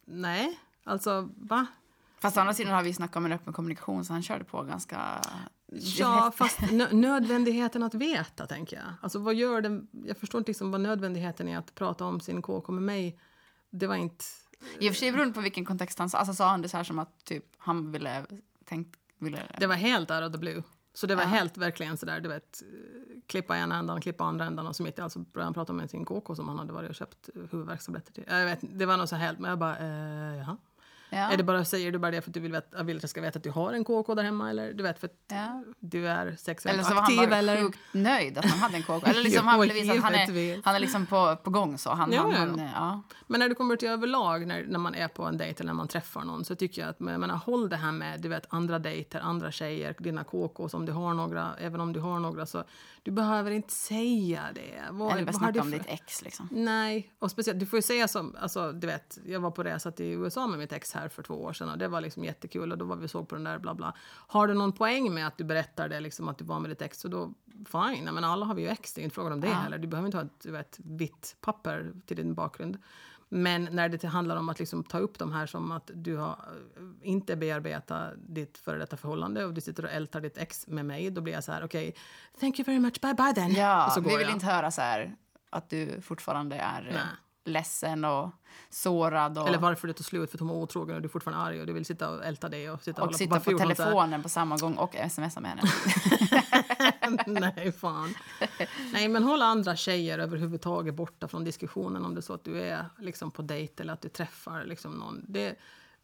[0.05, 1.65] nej, alltså va?
[2.19, 4.63] Fast å andra sidan har vi snackat om en öppen kommunikation, så han körde på
[4.63, 5.21] ganska...
[5.71, 8.85] Ja, fast nö- nödvändigheten att veta, tänker jag.
[9.01, 9.81] Alltså, vad gör det?
[10.05, 13.19] Jag förstår inte liksom vad nödvändigheten är att prata om sin KK med mig.
[13.69, 14.25] Det var inte...
[14.79, 16.17] I och för sig beroende på vilken kontext han sa.
[16.17, 18.25] Alltså sa han det så här som att typ han ville...
[18.65, 20.63] Tänkt, ville Det var helt out of the blue.
[20.93, 21.27] Så det var Ja.
[21.27, 22.63] helt verkligen sådär, du vet,
[23.27, 25.73] klippa ena ändan, klippa andra ändan och så mitt i allt så började han prata
[25.73, 28.23] om sin KK som han hade varit och köpt huvudvärkstabletter till.
[28.27, 30.57] Jag vet, det var nog så helt, men jag bara, eh, jaha.
[31.13, 31.31] Ja.
[31.31, 33.09] Är det bara, säger du bara det för att du vill, veta, vill att jag
[33.09, 34.49] ska veta att du har en KK där hemma?
[34.49, 35.63] Eller du vet, för att Ja.
[35.79, 37.17] du är sexuellt Eller så var aktiv?
[37.19, 37.61] han bara eller?
[37.61, 39.01] sjukt nöjd att han hade en KK.
[39.05, 41.89] Eller liksom han ville visa att han är, han är liksom på, på gång så.
[41.89, 43.01] Han, Ja, han, han, ja.
[43.27, 45.77] Men när det kommer till överlag, när, när man är på en dejt eller när
[45.77, 48.79] man träffar någon, så tycker jag att menar, håll det här med du vet, andra
[48.79, 52.63] dejter, andra tjejer, dina KKs om du har några, även om du har några, så
[53.03, 54.83] du behöver inte säga det.
[54.91, 56.47] Vad, Eller bara snacka om ditt ex liksom.
[56.51, 59.91] Nej, och speciellt, du får ju säga som, alltså du vet, jag var på resa
[59.91, 62.71] till USA med mitt ex här för två år sedan och det var liksom jättekul
[62.71, 63.93] och då var vi och såg på den där bla bla.
[64.27, 66.81] Har du någon poäng med att du berättar det liksom att du var med ditt
[66.81, 67.33] ex så då
[67.71, 69.53] fine, men alla har vi ju ex, det är inte frågan om det Ja.
[69.53, 69.77] heller.
[69.77, 72.77] Du behöver inte ha ett vet, vitt papper till din bakgrund.
[73.33, 76.29] Men när det handlar om att liksom ta upp de här som att du har
[76.31, 80.85] eh, inte bearbetat ditt före detta förhållande och du sitter och ältar ditt ex med
[80.85, 81.95] mig, då blir jag så här, okej,
[82.39, 83.45] thank you very much, bye bye then.
[83.51, 84.35] och Ja, så vi går vill jag.
[84.35, 85.15] inte höra så här
[85.49, 87.01] att du fortfarande är Nej.
[87.45, 88.29] Ledsen och
[88.69, 91.09] sårad och, Eller varför det tog slut för att hon var otrogen och du är
[91.09, 93.51] fortfarande arg och du vill sitta och älta det och sitta och, och sitta på
[93.51, 93.57] här?
[93.57, 95.61] telefonen på samma gång och smsa med henne.
[97.55, 98.13] Nej, fan.
[98.93, 102.61] Nej, men håll andra tjejer överhuvudtaget borta från diskussionen om det är så att du
[102.61, 105.25] är liksom på dejt eller att du träffar liksom någon.
[105.27, 105.55] Det,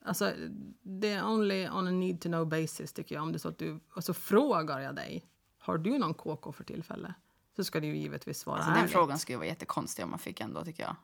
[0.05, 0.33] alltså,
[0.81, 3.21] det är only on a need to know basis tycker jag.
[3.21, 5.25] Om det är så att du, och så frågar jag dig,
[5.59, 7.13] har du någon KK för tillfälle?
[7.55, 10.63] Så ska du givetvis svara Alltså, den frågan skulle vara jättekonstig om man fick ändå
[10.65, 10.95] tycker jag.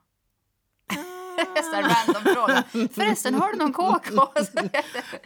[1.46, 2.64] Så random fråga.
[2.94, 4.28] Förresten, har du någon KK?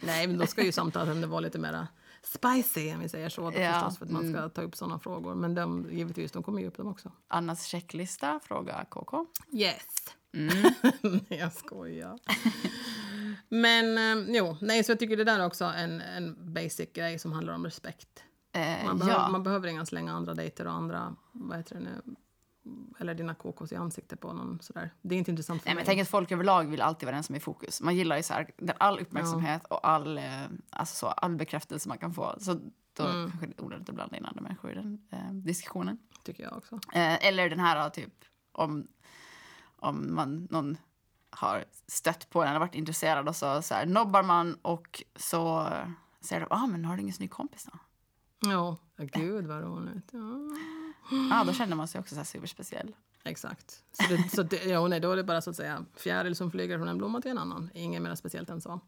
[0.00, 1.86] Nej, men då ska ju samtalet ändå vara lite mer
[2.22, 3.50] spicy, om vi säger så.
[3.50, 5.34] Då, Ja, förstås, för att man ska ta upp sådana frågor.
[5.34, 7.12] Men de, givetvis, de kommer ju upp dem också.
[7.28, 9.26] Annas checklista, fråga KK.
[9.52, 9.86] Yes.
[11.02, 12.18] nej, jag skojar.
[13.48, 17.18] Men eh, jo, nej, så jag tycker det där är också en, en basic grej
[17.18, 18.22] som handlar om respekt.
[18.52, 19.28] Eh, Man, behöver, ja.
[19.28, 22.02] man behöver inga slänga andra dejter och andra, vad heter det nu,
[22.98, 24.94] eller dina KKs i ansiktet på någon sådär.
[25.02, 25.80] Det är inte intressant för Nej, men mig.
[25.82, 27.80] jag tänker att folk överlag vill alltid vara den som är i fokus.
[27.82, 30.24] Man gillar ju så här, all uppmärksamhet och all, eh,
[30.70, 32.34] alltså så, all bekräftelse man kan få.
[32.38, 32.54] Så
[32.92, 33.30] då Mm.
[33.30, 35.98] kanske det är onödigt att blanda in andra människor i den eh, diskussionen.
[36.24, 36.74] tycker jag också.
[36.74, 38.86] Eh, eller den här typ om,
[39.76, 40.76] om man, någon
[41.30, 45.60] har stött på en eller varit intresserad och så, så här, nobbar man och så
[45.66, 45.88] eh,
[46.20, 47.78] säger de ah, men har du ingen snygg kompis då?
[48.50, 50.08] Ja, gud vad roligt.
[50.12, 50.20] Ja.
[51.30, 52.94] Ja, då känner man sig också så superspeciell.
[53.24, 53.82] Exakt.
[53.92, 56.50] Så, det, så det, ja, nej, då är det bara så att säga fjäril som
[56.50, 57.70] flyger från en blomma till en annan.
[57.74, 58.80] Inget mer speciellt än så.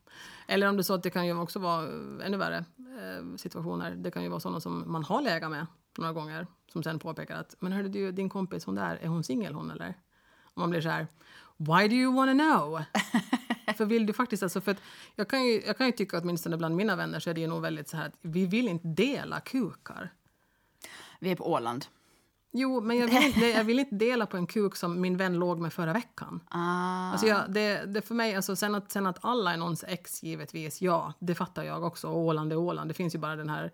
[0.49, 3.91] Eller om är så att det kan ju också vara eh, ännu värre eh, situationer.
[3.91, 5.67] Det kan ju vara sådana som man har legat med
[5.99, 6.47] några gånger.
[6.73, 9.71] Som sen påpekar att, men hörde du, din kompis hon där, är hon singel hon
[9.71, 9.95] eller?
[10.43, 11.07] Och man blir så här,
[11.57, 12.83] why do you wanna know?
[13.77, 14.83] för vill du faktiskt, alltså för att
[15.17, 17.47] jag kan ju, jag kan ju tycka åtminstone bland mina vänner så är det ju
[17.47, 20.13] nog väldigt så här att vi vill inte dela kukar.
[21.19, 21.87] Vi är på Åland.
[22.53, 25.35] Jo, men jag vill, inte, jag vill inte dela på en kuk som min vän
[25.35, 26.41] låg med förra veckan.
[26.49, 27.11] Ah.
[27.11, 30.23] Alltså jag, det, det för mig, alltså sen, att, sen att alla är någons ex
[30.23, 32.09] givetvis, ja, det fattar jag också.
[32.09, 32.91] Och Åland är Åland.
[32.91, 33.73] Det finns ju bara den här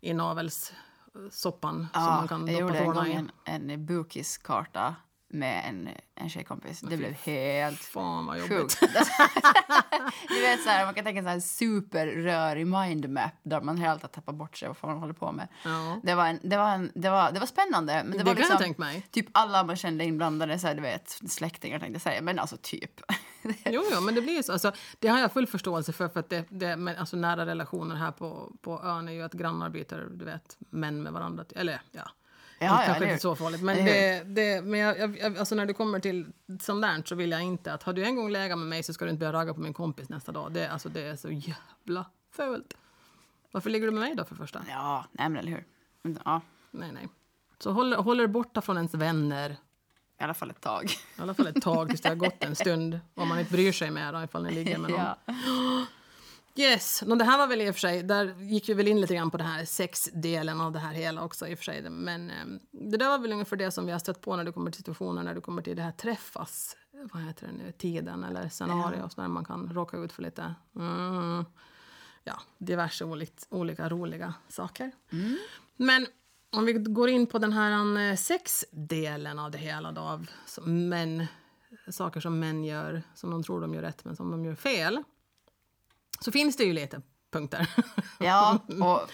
[0.00, 3.12] inavelssoppan som man kan jag doppa gjorde en gång tårna i.
[3.44, 4.94] en, en bukiskarta
[5.34, 6.80] med en, en tjejkompis.
[6.80, 8.50] Det blev helt Fan vad jobbigt.
[8.58, 8.80] sjukt.
[10.28, 14.02] du vet så här, man kan tänka en sån här superrörig mindmap där man helt
[14.02, 15.48] har tappat bort sig vad fan man håller på med.
[15.64, 16.00] Ja.
[16.02, 18.02] Det var, en, det, var en, det, var, det var spännande.
[18.04, 19.02] Men det, Det var liksom.
[19.10, 22.22] Typ alla man kände inblandade, så här, du vet, släktingar tänkte jag säga.
[22.22, 23.00] Men alltså typ.
[23.64, 24.52] Jo, jo, men det blir ju så.
[24.52, 26.08] Alltså, det har jag full förståelse för.
[26.08, 29.32] för att det, det, men, alltså, nära relationer här på, på ön är ju att
[29.32, 31.44] grannar byter du vet, män med varandra.
[31.54, 32.10] Eller ja,
[32.58, 33.62] Ja, ja, kanske inte så farligt.
[33.62, 36.26] Men, det, det, men jag, jag, alltså när det kommer till
[36.60, 38.92] sånt där så vill jag inte att har du en gång legat med mig så
[38.92, 40.52] ska du inte börja ragga på min kompis nästa dag.
[40.52, 42.74] Det, alltså, det är så jävla fult.
[43.50, 44.64] Varför ligger du med mig då för första?
[44.68, 45.64] Ja, nej men eller hur.
[46.24, 46.40] Ja,
[46.70, 47.08] Nej, nej.
[47.58, 49.50] Så håll, håll er borta från ens vänner.
[50.20, 50.84] i alla fall ett tag.
[51.18, 53.00] I alla fall ett tag tills det har gått en stund.
[53.14, 55.00] Om man inte bryr sig mer ifall ni ligger med någon.
[55.00, 55.16] Ja.
[56.56, 59.00] Yes, no, det här var väl i och för sig, där gick vi väl in
[59.00, 61.90] lite grann på den här sexdelen av det här hela också i och för sig.
[61.90, 62.36] Men eh,
[62.72, 64.78] det där var väl ungefär det som vi har stött på när det kommer till
[64.78, 66.76] situationer, när det kommer till det här träffas,
[67.12, 70.54] vad heter det nu, tiden eller scenario, så där man kan råka ut för lite,
[70.76, 71.44] mm,
[72.24, 74.92] ja, diverse olika, olika roliga saker.
[75.76, 76.06] Men
[76.50, 80.30] om vi går in på den här eh, sexdelen av det hela då, av
[80.66, 81.26] män,
[81.90, 85.02] saker som män gör, som de tror de gör rätt men som de gör fel.
[86.24, 87.70] Så finns det ju lite punkter.
[88.18, 89.10] Ja, och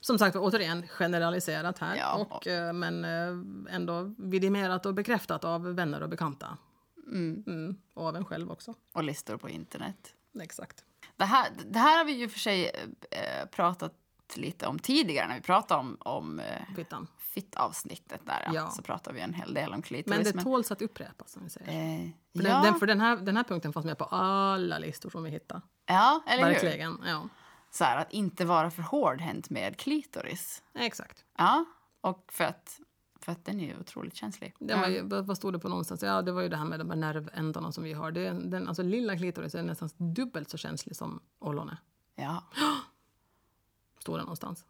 [0.00, 2.26] Som sagt återigen generaliserat här, Ja.
[2.30, 6.58] och, eh, men eh, ändå vidimerat och bekräftat av vänner och bekanta.
[7.06, 8.74] Mm, och av en själv också.
[8.92, 10.14] och listor på internet.
[10.40, 10.84] Exakt.
[11.16, 12.70] Det här, det här har vi ju för sig
[13.10, 13.92] eh, pratat
[14.34, 16.40] lite om tidigare när vi pratade om, om
[16.76, 17.06] Fittan.
[17.34, 18.50] Fitt-avsnittet där.
[18.54, 18.70] Ja.
[18.70, 20.24] Så pratade vi en hel del om klitoris.
[20.26, 21.68] Men det tåls att upprepas, som vi säger.
[22.04, 24.78] eh, För, ja, den, den, för den, här, den här punkten fanns med på alla
[24.78, 25.60] listor som vi hittade.
[25.86, 26.52] ja, eller hur?
[26.52, 26.98] Verkligen.
[27.06, 27.28] Ja,
[27.70, 30.62] Så här, att inte vara för hårdhänt med klitoris.
[30.74, 31.24] exakt.
[31.38, 31.64] Ja,
[32.00, 32.80] och för att,
[33.20, 34.54] för att den är ju otroligt känslig.
[34.58, 36.02] Den var, ju- vad stod det på någonstans?
[36.02, 38.10] Ja, det var ju det här med de här nervändarna som vi har.
[38.10, 41.76] Det, den, alltså, lilla klitoris är nästan dubbelt så känslig som ollon är.
[42.14, 42.42] Ja,
[43.98, 44.64] Stod det någonstans.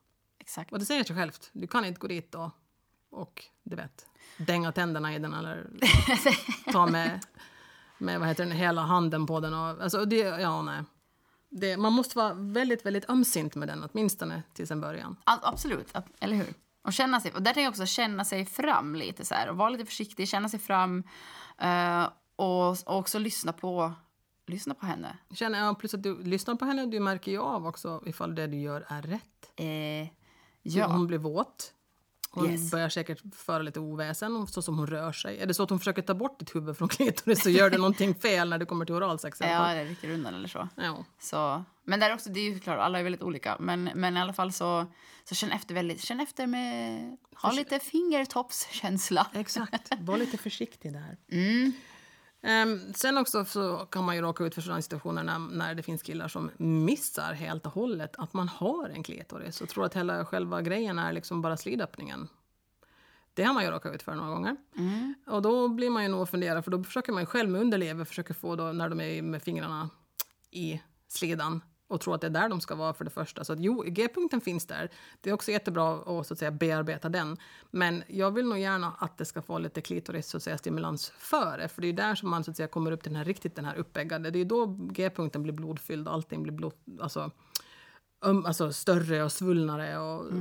[0.44, 0.72] Exakt.
[0.72, 1.50] Och det säger sig självt.
[1.52, 2.50] Du kan inte gå dit och,
[3.10, 4.06] och du vet,
[4.38, 5.66] dänga tänderna i den eller
[6.72, 7.20] ta med,
[7.98, 9.54] med vad heter den, hela handen på den.
[9.54, 10.82] Och, alltså, det, ja, nej.
[11.48, 15.16] Det, man måste vara väldigt, väldigt ömsint med den, åtminstone tills en början.
[15.24, 16.54] Absolut, ab- eller hur?
[16.82, 19.56] Och känna sig, och där tänker jag också känna sig fram lite så här, och
[19.56, 21.02] vara lite försiktig, känna sig fram
[21.58, 23.92] eh, och, och också lyssna på,
[24.46, 25.16] lyssna på henne.
[25.34, 28.46] Känner jag, plus att du lyssnar på henne, du märker ju av också ifall det
[28.46, 29.52] du gör är rätt.
[29.56, 30.08] Eh,
[30.64, 30.86] Ja.
[30.86, 31.70] Hon blir våt.
[32.30, 32.70] Hon Yes.
[32.70, 35.38] börjar säkert föra lite oväsen, så som hon rör sig.
[35.40, 37.76] Är det så att hon försöker ta bort ditt huvud från klitoris så gör du
[37.78, 39.40] någonting fel när du kommer till oralsex?
[39.40, 40.68] ja, det rycker undan eller så.
[40.76, 41.04] ja.
[41.20, 41.64] så.
[41.84, 43.56] Men där också, det är ju klart, alla är väldigt olika.
[43.60, 44.86] Men, men i alla fall så,
[45.24, 49.26] så känn efter väldigt, känn efter med, ha lite fingertoppskänsla.
[49.32, 49.92] Exakt.
[50.00, 51.16] Var lite försiktig där.
[51.32, 51.72] Mm.
[52.46, 55.82] Ehm, sen också så kan man ju råka ut för sådana situationer när, när det
[55.82, 59.94] finns killar som missar helt och hållet att man har en klitoris och tror att
[59.94, 62.28] hela själva grejen är liksom bara slidöppningen.
[63.34, 64.56] Det har man ju råkat ut för några gånger.
[64.76, 65.14] Mm.
[65.26, 68.04] Och då blir man ju nog fundera för då försöker man ju själv med underlever
[68.04, 69.90] försöka få då när de är med fingrarna
[70.50, 73.44] i slidan och tror att det är där de ska vara för det första.
[73.44, 74.90] Så att jo, G-punkten finns där.
[75.20, 77.36] Det är också jättebra att, så att säga, bearbeta den.
[77.70, 81.10] Men jag vill nog gärna att det ska få lite klitoris så att säga, stimulans
[81.10, 81.68] före.
[81.68, 83.56] För det är där som man så att säga, kommer upp till den här riktigt
[83.56, 84.30] den här uppeggade.
[84.30, 87.30] Det är då G-punkten blir blodfylld och allting blir blod, alltså,
[88.20, 90.34] um, alltså större och svullnare och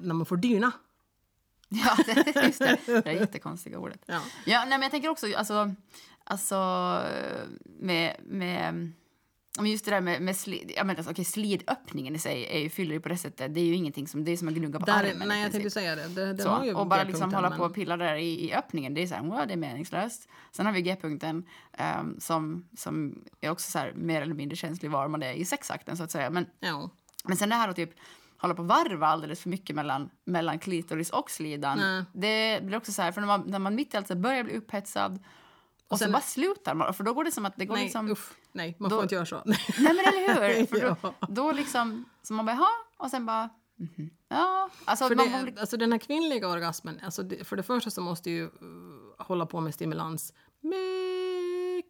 [0.00, 0.72] när man får dyna.
[1.74, 2.78] Ja, det, just det.
[2.86, 4.00] Det är jättekonstiga ordet.
[4.06, 4.20] Ja.
[4.46, 5.74] Ja, nej, men jag tänker också, alltså,
[6.24, 6.56] alltså
[7.64, 8.92] med, med
[9.58, 12.58] men just det där med, med slid, ja, men alltså, okay, slidöppningen i sig är
[12.58, 13.54] ju, fyller ju på det sättet.
[13.54, 15.28] Det är ju ingenting som, det är som att gnugga på Där, armen.
[15.28, 16.08] nej, jag tänkte säga det.
[16.08, 18.94] det, det Så, och bara liksom hålla men- på och pilla där i, i öppningen,
[18.94, 20.28] det är så här, wow, det är meningslöst.
[20.52, 24.90] Sen har vi G-punkten ehm, som, som är också så här, mer eller mindre känslig
[24.90, 26.30] var man är i sexakten så att säga.
[26.30, 26.90] Men, Ja.
[27.24, 27.90] men sen det här att typ
[28.36, 31.78] hålla på och varva alldeles för mycket mellan, mellan klitoris och slidan.
[31.78, 32.04] Nej.
[32.12, 34.56] Det blir också så här, för när man, när man mitt i allt börjar bli
[34.56, 35.18] upphetsad
[35.88, 36.94] och, sen- så bara slutar man.
[36.94, 38.10] För då går det som att det går Nej, liksom...
[38.10, 39.42] uff, nej, man då- får inte göra så.
[39.44, 40.66] Nej men eller hur?
[40.78, 41.14] För då, Ja.
[41.28, 44.10] då liksom, så man bara, ha och sen bara, mhm.
[44.28, 44.70] ja.
[44.84, 47.90] Alltså, För man, det, borde- alltså den här kvinnliga orgasmen, alltså det, för det första
[47.90, 48.50] så måste ju uh,
[49.18, 50.32] hålla på med stimulans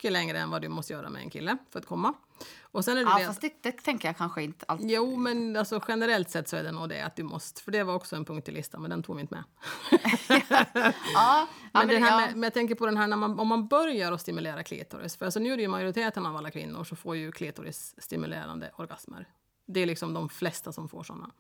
[0.03, 2.15] mycket längre än vad du måste göra med en kille för att komma.
[2.63, 4.91] Och sen är det ja, det, fast det, det tänker jag kanske inte alltid.
[4.91, 7.85] Jo, men alltså generellt sett så är det nog det att du måste, för det
[7.85, 9.45] var också en punkt i listan, men den tog vi inte med.
[11.15, 12.27] Ja, ja, Men, det här ja.
[12.27, 15.17] med, men jag tänker på den här när man, om man börjar att stimulera klitoris,
[15.17, 18.71] för alltså nu är det ju majoriteten av alla kvinnor som får ju klitoris stimulerande
[18.77, 19.27] orgasmer.
[19.67, 21.31] Det är liksom de flesta som får såna.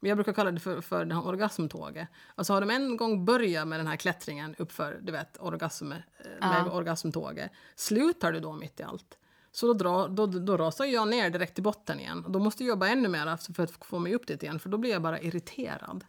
[0.00, 2.08] Men jag brukar kalla det för, för det här orgasmtåget.
[2.34, 5.98] Alltså har de en gång börjat med den här klättringen uppför, du vet, orgasm, eh,
[6.40, 9.18] med orgasmtåget, slutar du då mitt i allt?
[9.52, 12.24] Så då, drar, då, då rasar jag ner direkt till botten igen.
[12.28, 14.78] Då måste jag jobba ännu mer för att få mig upp dit igen, för då
[14.78, 16.04] blir jag bara irriterad.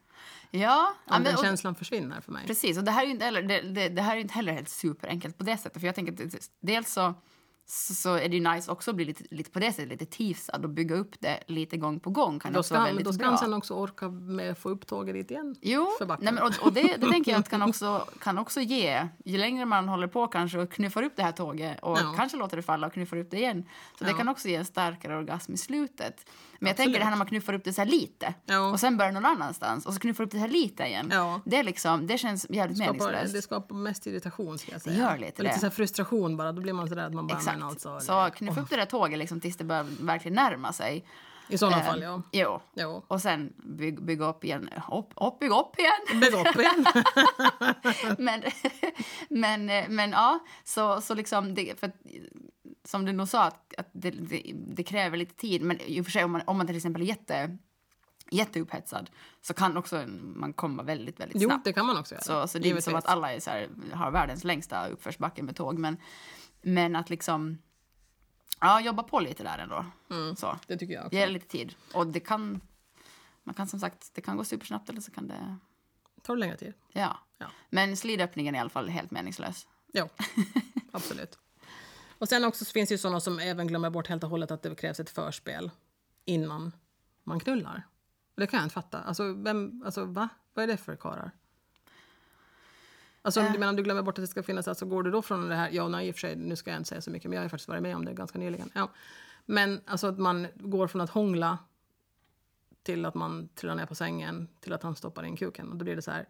[0.52, 2.48] Ja, Om men, den och, känslan försvinner för mig.
[2.48, 2.78] precis.
[2.78, 4.70] Och det här är ju inte heller, det, det, det här är inte heller helt
[4.70, 5.82] superenkelt på det sättet.
[5.82, 7.14] För jag tänker att dels så,
[7.66, 10.06] så, så är det ju nice också att bli lite, lite på det sättet lite
[10.06, 13.14] teasad och bygga upp det lite gång på gång kan Då ska, vara väldigt då
[13.14, 13.30] ska bra.
[13.30, 15.56] han sen också orka med att få upp tåget dit igen.
[15.62, 19.08] Jo, nej, men, och, och det, det tänker jag att kan också, kan också ge,
[19.26, 22.14] ju längre man håller på kanske och knuffar upp det här tåget och Ja.
[22.18, 23.66] kanske låter det falla och knuffar upp det igen.
[23.98, 24.18] Så det Ja.
[24.18, 26.30] kan också ge en starkare orgasm i slutet.
[26.64, 28.60] Men jag tänker det här när man knuffar upp det så här lite Ja.
[28.72, 31.10] och sen börjar någon annanstans och så knuffar upp det här lite igen.
[31.12, 31.42] Ja.
[31.46, 33.34] Det, liksom, det känns jävligt skapar, meningslöst.
[33.34, 34.98] det skapar mest irritation ska jag säga.
[34.98, 35.60] gör lite och lite det.
[35.60, 37.58] så frustration bara, då blir man så rädd man bara, Exakt.
[37.60, 38.00] men alltså.
[38.00, 41.06] så knuffa upp det där tåget liksom tills det börjar verkligen närma sig.
[41.50, 42.22] I sådana Eh, fall ja.
[42.32, 42.62] Jo.
[42.76, 43.04] Jo.
[43.08, 44.70] Och sen bygg, bygga upp igen.
[44.92, 46.22] Upp, upp, upp igen.
[46.22, 46.86] Bygg upp igen.
[48.18, 48.44] men,
[49.30, 51.92] men, men ja, så, så liksom, det, för,
[52.84, 55.62] som du nog sa, att, att det, det, det kräver lite tid.
[55.62, 57.58] Men i och för sig, om man, om man till exempel är jätte,
[58.32, 59.10] jätteupphetsad
[59.42, 61.66] så kan också man komma väldigt, väldigt jo, snabbt.
[61.66, 62.24] det kan man också göra.
[62.24, 65.44] Så, så det är inte som att alla är så här, har världens längsta uppförsbacke
[65.44, 65.80] med tåg.
[65.80, 65.98] Men,
[66.62, 67.58] men att liksom
[68.60, 69.86] ja, jobba på lite där ändå.
[70.10, 70.36] Mm.
[70.36, 70.58] Så.
[70.68, 71.16] Det tycker jag också.
[71.16, 71.76] Ge lite tid.
[71.94, 72.62] Och det kan,
[73.44, 75.58] man kan som sagt, det kan gå supersnabbt eller så kan det,
[76.22, 76.74] Tar det längre tid?
[76.92, 77.20] ja.
[77.38, 77.46] Ja.
[77.70, 79.68] Men slidöppningen är i alla fall helt meningslös.
[79.94, 80.10] Jo,
[80.92, 81.40] absolut.
[82.24, 84.52] Och sen också så finns det ju sådana som även glömmer bort helt och hållet
[84.52, 85.72] att det krävs ett förspel
[86.26, 86.72] innan
[87.24, 87.88] man knullar.
[88.36, 89.00] Det kan jag inte fatta.
[89.00, 90.30] Alltså, vem, alltså va?
[90.54, 91.32] Vad är det för karlar?
[93.22, 95.12] Alltså, om, du menar, om du glömmer bort att det ska finnas, alltså går du
[95.12, 97.02] då från det här, ja, nej, i och för sig, nu ska jag inte säga
[97.02, 98.72] så mycket, men jag har faktiskt varit med om det ganska nyligen.
[98.76, 98.90] Ja.
[99.46, 101.58] Men alltså att man går från att hångla
[102.84, 105.70] till att man trillar ner på sängen, till att han stoppar in kuken.
[105.70, 106.28] Och då blir det så här,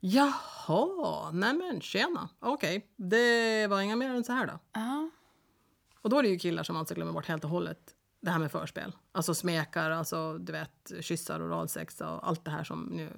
[0.00, 4.58] jaha, nej men tjena, okej, det var inga mer än så här då.
[4.72, 5.10] Ja.
[6.06, 7.78] Och då är det ju killar som alltså glömmer bort helt och hållet
[8.20, 8.92] det här med förspel.
[9.12, 13.12] Alltså smekar, alltså du vet, kyssar, oralsex och allt det här som nu,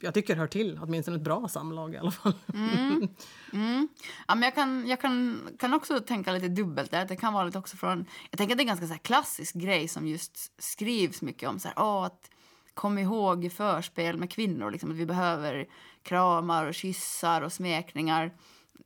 [0.00, 2.34] jag tycker hör till, åtminstone ett bra samlag i alla fall.
[2.54, 3.08] Mm.
[4.28, 7.04] Ja, men jag kan, jag kan, kan också tänka lite dubbelt där.
[7.04, 8.04] Det kan vara lite också från...
[8.30, 11.58] Jag tänker att det är en ganska så klassisk grej som just skrivs mycket om.
[11.58, 12.30] Så här, åh, att
[12.74, 14.70] kom ihåg förspel med kvinnor.
[14.70, 15.68] Liksom, att vi behöver
[16.02, 18.34] kramar och kyssar och smekningar.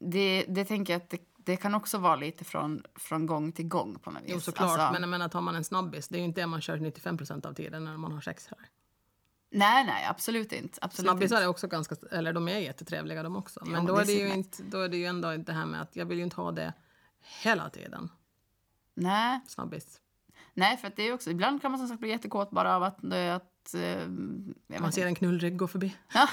[0.00, 3.68] Det, det tänker jag att det, det kan också vara lite från, från gång till
[3.68, 4.30] gång på något vis.
[4.32, 6.46] Jo, såklart, Alltså, men jag menar, tar man en snabbis, det är ju inte det
[6.46, 8.58] man kör 95% av tiden när man har sex här.
[9.50, 10.78] Nej, nej, absolut inte.
[10.82, 11.44] Absolut Snabbisar inte.
[11.44, 13.60] är också ganska, eller de är jättetrevliga de också.
[13.64, 15.66] Men Ja, då, det är det ju inte, då är det ju ändå det här
[15.66, 16.72] med att jag vill ju inte ha det
[17.42, 18.08] hela tiden,
[18.94, 20.00] Nej, snabbis.
[20.54, 21.30] nej, för att det är också...
[21.30, 23.04] Ibland kan man som sagt bli jättekåt bara av att...
[23.04, 24.08] att eh,
[24.80, 25.96] Man ser en knullrygg gå förbi.
[26.14, 26.28] Ja,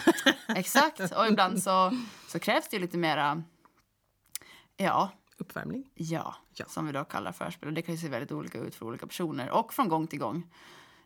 [0.56, 1.00] exakt.
[1.00, 1.98] Och ibland så,
[2.28, 3.44] så krävs det ju lite mera...
[4.84, 5.90] Ja, Uppvärmning.
[5.96, 6.66] ja, Ja.
[6.66, 7.68] som vi då kallar förspel.
[7.70, 10.20] Och det kan ju se väldigt olika ut för olika personer och från gång till
[10.20, 10.54] gång.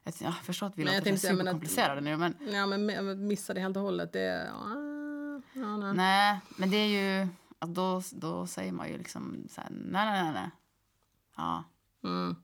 [0.04, 3.54] Jag, jag förstår att vi Men jag låter superkomplicerade nu, men Ja, men me- missa
[3.54, 4.52] det helt och hållet, det.
[5.54, 5.94] Ja, nej.
[5.94, 6.86] nej, men det är
[7.22, 7.28] ju...
[7.60, 10.50] Då, då säger man ju liksom så här, nej, nej, nej, nej.
[11.38, 11.64] Ja,
[12.04, 12.36] Mm.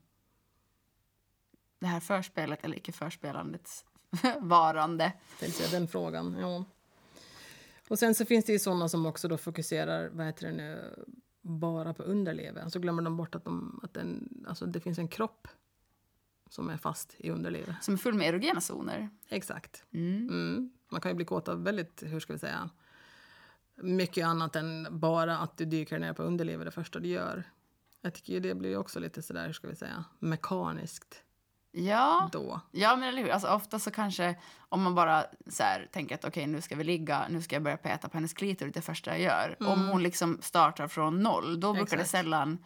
[1.80, 3.84] det här förspelet eller icke förspelandets
[4.38, 5.12] varande.
[5.40, 6.36] Tänkte säga den frågan.
[6.40, 6.64] Ja.
[7.92, 10.94] Och sen så finns det ju sådana som också då fokuserar, vad heter det nu,
[11.40, 12.64] bara på underlivet.
[12.64, 15.48] Alltså glömmer de bort att, de, att den, alltså det finns en kropp
[16.50, 17.74] som är fast i underlivet.
[17.80, 19.10] Som är full med erogena zoner.
[19.28, 19.84] Exakt.
[19.90, 20.28] Mm.
[20.28, 20.70] Mm.
[20.88, 22.70] Man kan ju bli kåt av väldigt, hur ska vi säga,
[23.74, 27.44] mycket annat än bara att du dyker ner på underlivet det första du gör.
[28.00, 31.22] Jag tycker ju det blir också lite sådär, hur ska vi säga, mekaniskt
[31.72, 32.60] Ja, då.
[32.70, 33.30] Ja, men eller hur?
[33.30, 34.36] Alltså, ofta så kanske
[34.68, 37.62] om man bara så här, tänker att okej, nu ska vi ligga, nu ska jag
[37.62, 39.56] börja peta på hennes klitoris det första jag gör.
[39.70, 42.58] Om hon liksom startar från noll, då brukar det sällan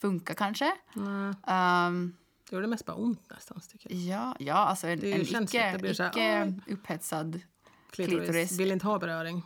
[0.00, 0.72] funka kanske.
[0.94, 2.16] Nej, Ehm,
[2.50, 4.00] det gjorde mest bara ont nästan, tycker jag.
[4.00, 7.40] ja, ja, alltså en, Det en icke, det här, icke upphetsad
[7.90, 8.18] Klitoris.
[8.18, 8.58] Klitoris.
[8.58, 9.42] Vill inte ha beröring.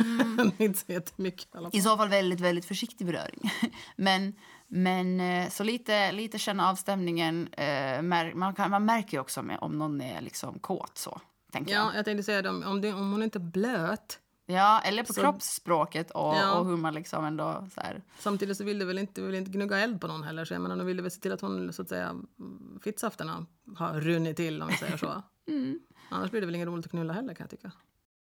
[0.58, 1.78] inte så jättemycket i alla fall.
[1.78, 3.50] I så fall väldigt, väldigt försiktig beröring.
[3.96, 4.34] men,
[4.72, 7.48] men eh, så lite, lite känna av stämningen.
[7.52, 8.02] Eh,
[8.34, 11.20] man, kan, man märker ju också om någon är liksom kåt så,
[11.52, 11.86] tänker jag.
[11.86, 15.12] Ja, jag tänkte säga det, om, det, om hon inte är blöt Ja, eller på
[15.12, 16.54] Så- kroppsspråket och, Ja.
[16.54, 18.02] och hur man liksom ändå så här.
[18.18, 20.44] Samtidigt så vill du väl inte, vill inte gnugga eld på någon heller.
[20.44, 23.46] Så jag menar, de ville väl se till att hon, så att säga, mm, fittsafterna
[23.76, 25.22] har runnit till om vi säger så.
[25.48, 25.80] Mm.
[26.10, 27.72] Annars blir det väl inget roligt att knulla heller kan jag tycka.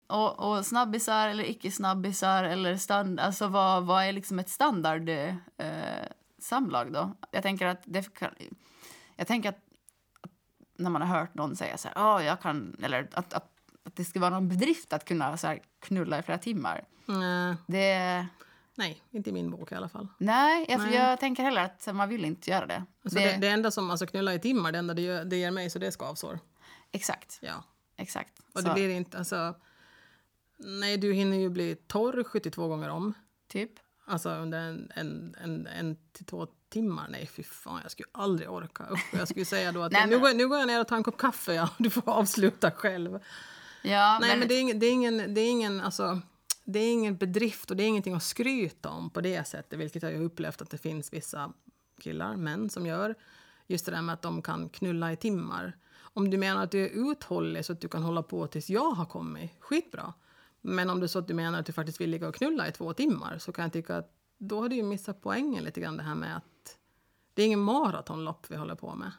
[0.08, 5.34] Och, och snabbisar eller icke-snabbisar eller stand, alltså vad, vad är liksom ett standard eh,
[6.40, 7.14] samlag då?
[7.32, 8.10] Jag tänker att det
[9.16, 9.60] jag tänker att,
[10.78, 13.52] när man har hört någon säga så här, "Ja, jag kan, eller att, att,
[13.84, 16.86] att det ska vara någon bedrift att kunna så här, knulla i flera timmar.
[17.06, 18.28] Nej, Det,
[18.76, 20.08] nej, inte i min bok i alla fall.
[20.18, 20.96] nej, jag, Nej.
[20.96, 22.84] jag tänker heller att man vill inte göra det.
[23.04, 25.36] Alltså det, det, det enda som, alltså knulla i timmar, det enda det, gör, det
[25.38, 26.40] ger mig så det är skavsår.
[26.92, 27.64] Exakt, Ja.
[27.98, 28.34] exakt.
[28.54, 29.56] Och Så, det blir inte, alltså...
[30.60, 33.14] Nej, du hinner ju bli torr 72 gånger om.
[33.48, 33.72] typ.
[34.10, 37.08] Alltså under en, en, en, en till två timmar.
[37.10, 38.88] Nej, fy fan, jag skulle aldrig orka.
[38.92, 40.88] Usch, jag skulle säga då att Nej, nu, men- går, nu går jag ner och
[40.88, 41.70] tar en kopp kaffe, ja.
[41.78, 43.20] Du får avsluta själv.
[43.82, 46.22] Ja, Nej, men, det, är ingen, det, är ingen, det, är ingen, alltså,
[46.64, 50.04] det är ingen bedrift och det är ingenting att skryta om på det sättet, vilket
[50.04, 51.54] jag har upplevt att det finns vissa
[52.02, 53.16] killar, män, som gör.
[53.68, 55.78] Just det där med att de kan knulla i timmar.
[56.00, 58.92] Om du menar att du är uthållig så att du kan hålla på tills jag
[58.92, 60.14] har kommit, skitbra.
[60.62, 62.72] Men om det så att du menar att du faktiskt vill ligga och knulla i
[62.72, 65.98] två timmar så kan jag tycka att då har du ju missat poängen lite grann
[65.98, 66.78] det här med att
[67.34, 69.12] det är ingen maratonlopp vi håller på med.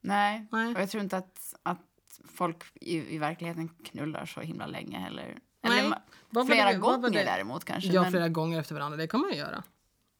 [0.00, 0.74] Nej, Nej.
[0.74, 1.78] och jag tror inte att, att
[2.24, 5.38] folk i, i verkligheten knullar så himla länge heller.
[5.60, 5.78] Nej.
[5.78, 7.24] Eller flera det- gånger det?
[7.24, 7.90] däremot kanske.
[7.90, 8.96] Ja, men, flera gånger efter varandra.
[8.96, 9.62] Det kan man ju göra.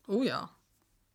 [0.06, 0.48] Oh ja.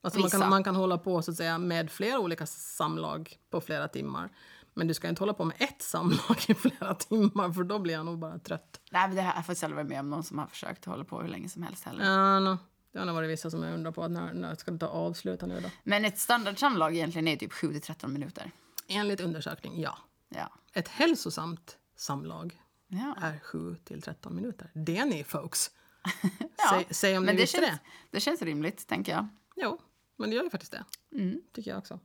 [0.02, 3.62] Alltså man, kan, man kan hålla på så att säga, med flera olika samlag på
[3.62, 4.30] flera timmar.
[4.78, 7.94] Men du ska inte hålla på med ett samlag i flera timmar för då blir
[7.94, 8.82] jag nog bara trött.
[8.92, 11.04] Nej, men det har jag faktiskt aldrig varit med om någon som har försökt hålla
[11.04, 12.06] på hur länge som helst heller.
[12.06, 12.58] Ja, no.
[12.92, 14.88] Det har nog varit vissa som jag undrar på att när, när ska det ta
[14.88, 15.70] avsluta nu då?
[15.84, 18.52] Men ett standardsamlag egentligen är typ 7-13 minuter.
[18.88, 19.98] Enligt undersökning, ja.
[20.30, 20.52] Ja.
[20.74, 23.16] Ett hälsosamt samlag ja.
[23.22, 24.72] är 7 till 13 minuter.
[24.74, 25.72] Det är ni folks.
[26.58, 27.80] Ja, Säg, säg om men ni det visste känns, det.
[28.12, 29.28] det känns rimligt, tänker jag.
[29.56, 29.80] Jo,
[30.18, 30.84] men det gör ju faktiskt det.
[31.12, 31.42] Mm.
[31.54, 32.00] Tycker jag också.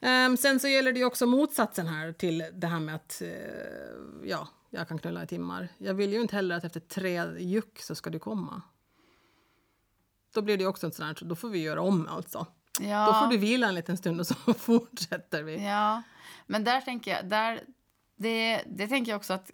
[0.00, 3.28] Ehm, sen så gäller det ju också motsatsen här till det här med att eh,
[4.24, 5.68] ja, jag kan knulla i timmar.
[5.78, 8.62] Jag vill ju inte heller att efter tre juck så ska du komma.
[10.34, 12.46] Då blir det också en sån här, då får vi göra om alltså.
[12.80, 13.06] Ja.
[13.06, 15.64] Då får du vila en liten stund och så fortsätter vi.
[15.64, 16.02] Ja,
[16.46, 17.60] men där tänker jag, där,
[18.16, 19.50] det, det tänker jag också att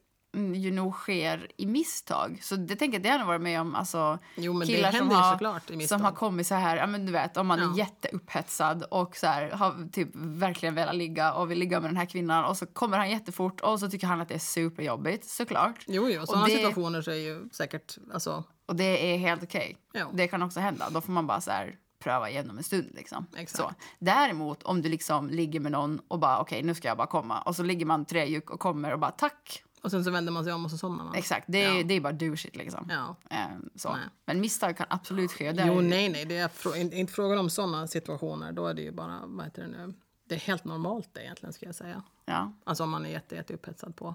[0.55, 2.39] ju nog sker i misstag.
[2.43, 3.75] Så det tänker jag, det har varit med om.
[3.75, 7.47] Alltså, Jo, killar som har, som har kommit så här, ja men du vet, om
[7.47, 7.73] man Ja.
[7.73, 11.97] är jätteupphetsad och så här, har typ verkligen velat ligga och vill ligga med den
[11.97, 15.25] här kvinnan och så kommer han jättefort och så tycker han att det är superjobbigt,
[15.31, 15.85] såklart.
[15.87, 19.43] Jo, jo, Och sådana det- situationer så är ju säkert, alltså, Och det är helt
[19.43, 19.77] okej.
[19.93, 20.07] Ja.
[20.13, 20.91] Det kan också hända.
[20.91, 22.91] Då får man bara så här pröva igenom en stund.
[22.95, 23.27] Liksom.
[23.37, 23.57] Exakt.
[23.69, 23.75] Så.
[23.99, 27.41] Däremot om du liksom ligger med någon och bara okej nu ska jag bara komma
[27.43, 29.63] och så ligger man tre juck och kommer och bara tack.
[29.85, 31.15] Och sen så vänder man sig om och så somnar man.
[31.15, 31.83] Exakt, det är, Ja.
[31.83, 32.87] det är bara douchigt liksom.
[32.91, 33.17] Ja.
[33.31, 33.93] Ehm, så.
[33.93, 34.01] Nej.
[34.25, 35.53] Men misstag kan absolut ske.
[35.53, 35.67] Där.
[35.67, 38.53] Jo, nej, nej, det är frå- inte frågan om sådana situationer.
[38.53, 41.53] Då är det ju bara, vad heter det nu, det är helt normalt det egentligen
[41.53, 42.03] ska jag säga.
[42.25, 42.53] Ja.
[42.65, 44.15] Alltså om man är jätte, jätte upphetsad på,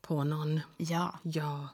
[0.00, 0.60] på någon.
[0.76, 1.18] ja.
[1.22, 1.68] Ja.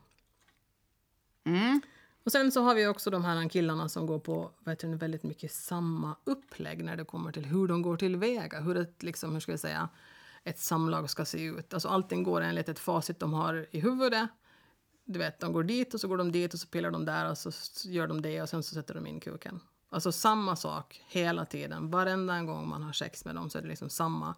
[1.45, 1.81] Mm.
[2.25, 5.23] Och sen så har vi också de här killarna som går på det, nu, väldigt
[5.23, 8.61] mycket samma upplägg när det kommer till hur de går tillväga.
[8.61, 9.89] Hur ett, liksom, hur ska jag säga,
[10.45, 11.75] ett samlag ska se ut.
[11.75, 14.29] Alltså allting går enligt ett facit de har i huvudet.
[15.05, 17.31] Du vet, de går dit och så går de dit och så pillar de där
[17.31, 17.51] och så
[17.89, 19.61] gör de det och sen så sätter de in kuken.
[19.89, 21.91] Alltså samma sak hela tiden.
[21.91, 24.35] Varenda gång man har sex med dem så är det liksom samma.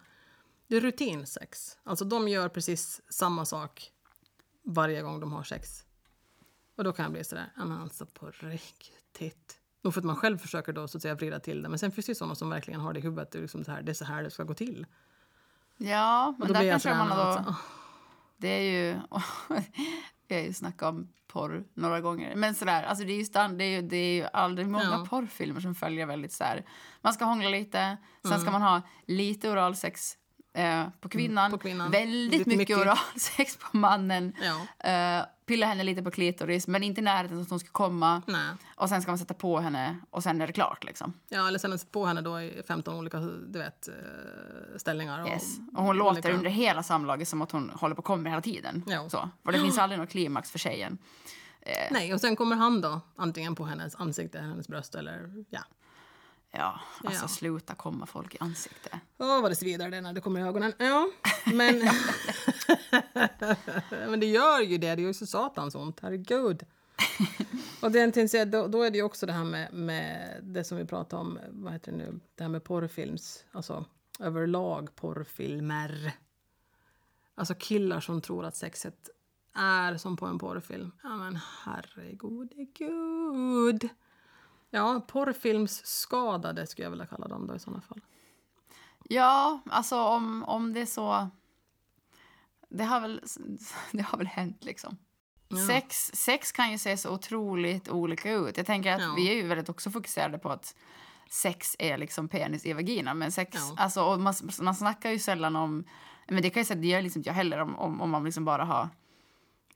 [0.67, 1.77] Det är rutinsex.
[1.83, 3.91] Alltså de gör precis samma sak
[4.63, 5.85] varje gång de har sex.
[6.77, 9.59] Och då kan jag bli sådär, men alltså på riktigt.
[9.81, 11.69] Nog för att man själv försöker då så att säga vrida till det.
[11.69, 13.31] Men sen finns det ju sådana som verkligen har det i huvudet.
[13.31, 14.85] Det är, liksom så här, det är så här det ska gå till
[15.77, 17.13] ja, men där kanske man då...
[17.15, 17.55] alltså,
[18.37, 18.99] Det är ju...
[20.27, 22.35] Vi har ju snackat om porr några gånger.
[22.35, 24.83] Men sådär, alltså det är ju, stand, det är ju, det är ju aldrig många
[24.83, 25.05] Ja.
[25.09, 26.65] porrfilmer som följer väldigt så här.
[27.01, 28.41] Man ska hångla lite, sen Mm.
[28.41, 30.17] ska man ha lite oralsex
[30.53, 31.51] eh, på, kvinnan.
[31.51, 31.91] på kvinnan.
[31.91, 32.77] Väldigt mycket, mycket.
[32.77, 34.35] oralsex på mannen.
[34.41, 37.69] ja, Eh, pilla henne lite på klitoris, men inte i närheten så att hon ska
[37.71, 38.21] komma.
[38.27, 38.53] nej.
[38.75, 41.13] Och sen ska man sätta på henne och sen är det klart liksom.
[41.29, 43.93] Ja, eller sen på henne då i 15 olika du vet, eh,
[44.77, 45.21] ställningar.
[45.21, 45.57] Och, Yes.
[45.77, 48.41] Och hon låter olika- under hela samlaget som att hon håller på att komma hela
[48.41, 48.83] tiden.
[49.09, 49.29] Så.
[49.45, 50.97] För det finns aldrig någon klimax för tjejen.
[51.91, 55.59] Nej, och sen kommer han då antingen på hennes ansikte, hennes bröst eller ja.
[56.57, 57.27] Ja, alltså Ja.
[57.27, 58.93] sluta komma folk i ansiktet.
[59.17, 60.73] Åh, vad det svider det när det kommer i ögonen.
[60.77, 61.09] Ja,
[61.53, 61.89] men...
[64.09, 64.95] men det gör ju det.
[64.95, 65.99] Det gör ju så satans ont.
[65.99, 66.65] Herregud.
[67.81, 70.85] Och det, då, då är det ju också det här med, med det som vi
[70.85, 73.85] pratade om, vad heter det nu, det här med porrfilms, alltså
[74.19, 76.11] överlag porrfilmer.
[77.35, 79.09] Alltså killar som tror att sexet
[79.53, 80.91] är som på en porrfilm.
[81.03, 83.89] Ja men herregud, gud.
[84.69, 88.01] Ja, porrfilmsskadade skulle jag vilja kalla dem då i sådana fall.
[89.03, 91.29] Ja, alltså om, om det är så...
[92.69, 93.21] Det har väl,
[93.91, 94.97] det har väl hänt liksom.
[95.47, 95.67] Ja.
[95.67, 98.57] Sex, sex kan ju se så otroligt olika ut.
[98.57, 99.13] Jag tänker att Ja.
[99.17, 100.75] vi är ju väldigt också fokuserade på att
[101.29, 103.13] sex är liksom penis i vagina.
[103.13, 103.75] Men sex, Ja.
[103.77, 105.83] alltså, och man, man snackar ju sällan om...
[106.27, 108.23] Men det kan jag säga, det gör liksom inte jag heller om, om, om man
[108.23, 108.89] liksom bara har,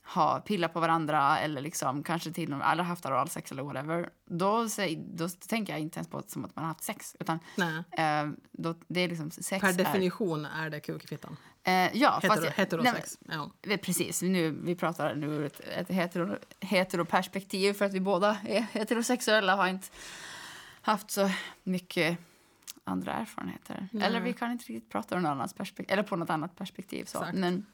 [0.10, 4.10] har pillat på varandra eller liksom kanske till och med haft oralsex eller whatever.
[4.26, 7.16] Då, då tänker jag inte ens på det som att man har haft sex.
[7.20, 7.40] Utan
[7.92, 11.38] eh, då, det är liksom sex Per är, definition är det kuk i fittan.
[11.64, 13.18] Eh, ja, Hetero, jag- heterosex.
[13.22, 13.38] ja.
[13.38, 18.00] Nej, men, precis, nu, vi pratar nu ur ett, ett hetero, heteroperspektiv för att vi
[18.00, 19.88] båda är heterosexuella har inte
[20.82, 21.32] haft så
[21.64, 22.18] mycket
[22.84, 23.88] andra erfarenheter.
[23.92, 24.08] Nej.
[24.08, 27.06] Eller vi kan inte riktigt prata ur något annat perspektiv, eller på något annat perspektiv.
[27.06, 27.18] Så.
[27.18, 27.38] Exakt.
[27.38, 27.66] Men,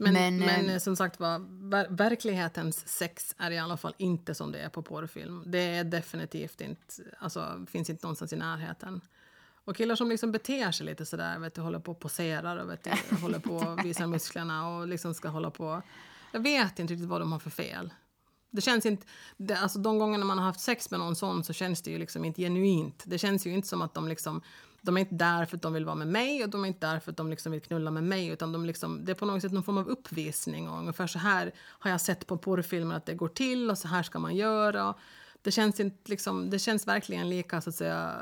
[0.00, 1.38] Men, Men, men, eh, eh, som sagt var,
[1.70, 5.42] ver verklighetens sex är i alla fall inte som det är på porrfilm.
[5.46, 9.00] Det är definitivt inte, alltså finns inte någonstans i närheten.
[9.64, 12.70] Och killar som liksom beter sig lite sådär, vet du, håller på och poserar och
[12.70, 15.82] vet du, håller på och visar musklerna och liksom ska hålla på.
[16.32, 17.92] Jag vet inte riktigt vad de har för fel.
[18.50, 21.52] Det känns inte, det, alltså de gångerna man har haft sex med någon sån så
[21.52, 23.02] känns det ju liksom inte genuint.
[23.06, 24.42] Det känns ju inte som att de liksom,
[24.82, 26.86] de är inte där för att de vill vara med mig och de är inte
[26.86, 29.26] där för att de liksom vill knulla med mig utan de liksom, det är på
[29.26, 32.94] något sätt någon form av uppvisning och ungefär så här har jag sett på porrfilmer
[32.94, 34.94] att det går till och så här ska man göra.
[35.42, 38.14] Det känns inte liksom, det känns verkligen lika så att säga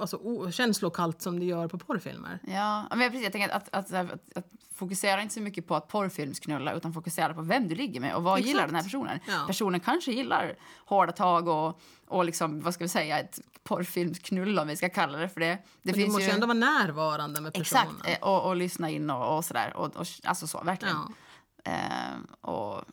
[0.00, 2.38] alltså, o, känslokallt som det gör på porrfilmer.
[2.46, 5.74] ja, men precis, jag tänker att, att, att, att, att fokusera inte så mycket på
[5.74, 8.48] att porrfilmsknulla utan fokusera på vem du ligger med och vad Exakt.
[8.48, 9.20] gillar den här personen.
[9.28, 9.44] Ja.
[9.46, 14.68] Personen kanske gillar hårda tag och, och liksom, vad ska vi säga, ett porrfilmsknull om
[14.68, 15.58] vi ska kalla det för det.
[15.82, 17.84] Det du måste ju ändå vara närvarande med personen.
[18.00, 19.76] Exakt, eh, och, och lyssna in och, och sådär.
[19.76, 20.96] Och, och, alltså så, verkligen.
[20.96, 21.70] Ja.
[21.70, 22.84] Ehm, och,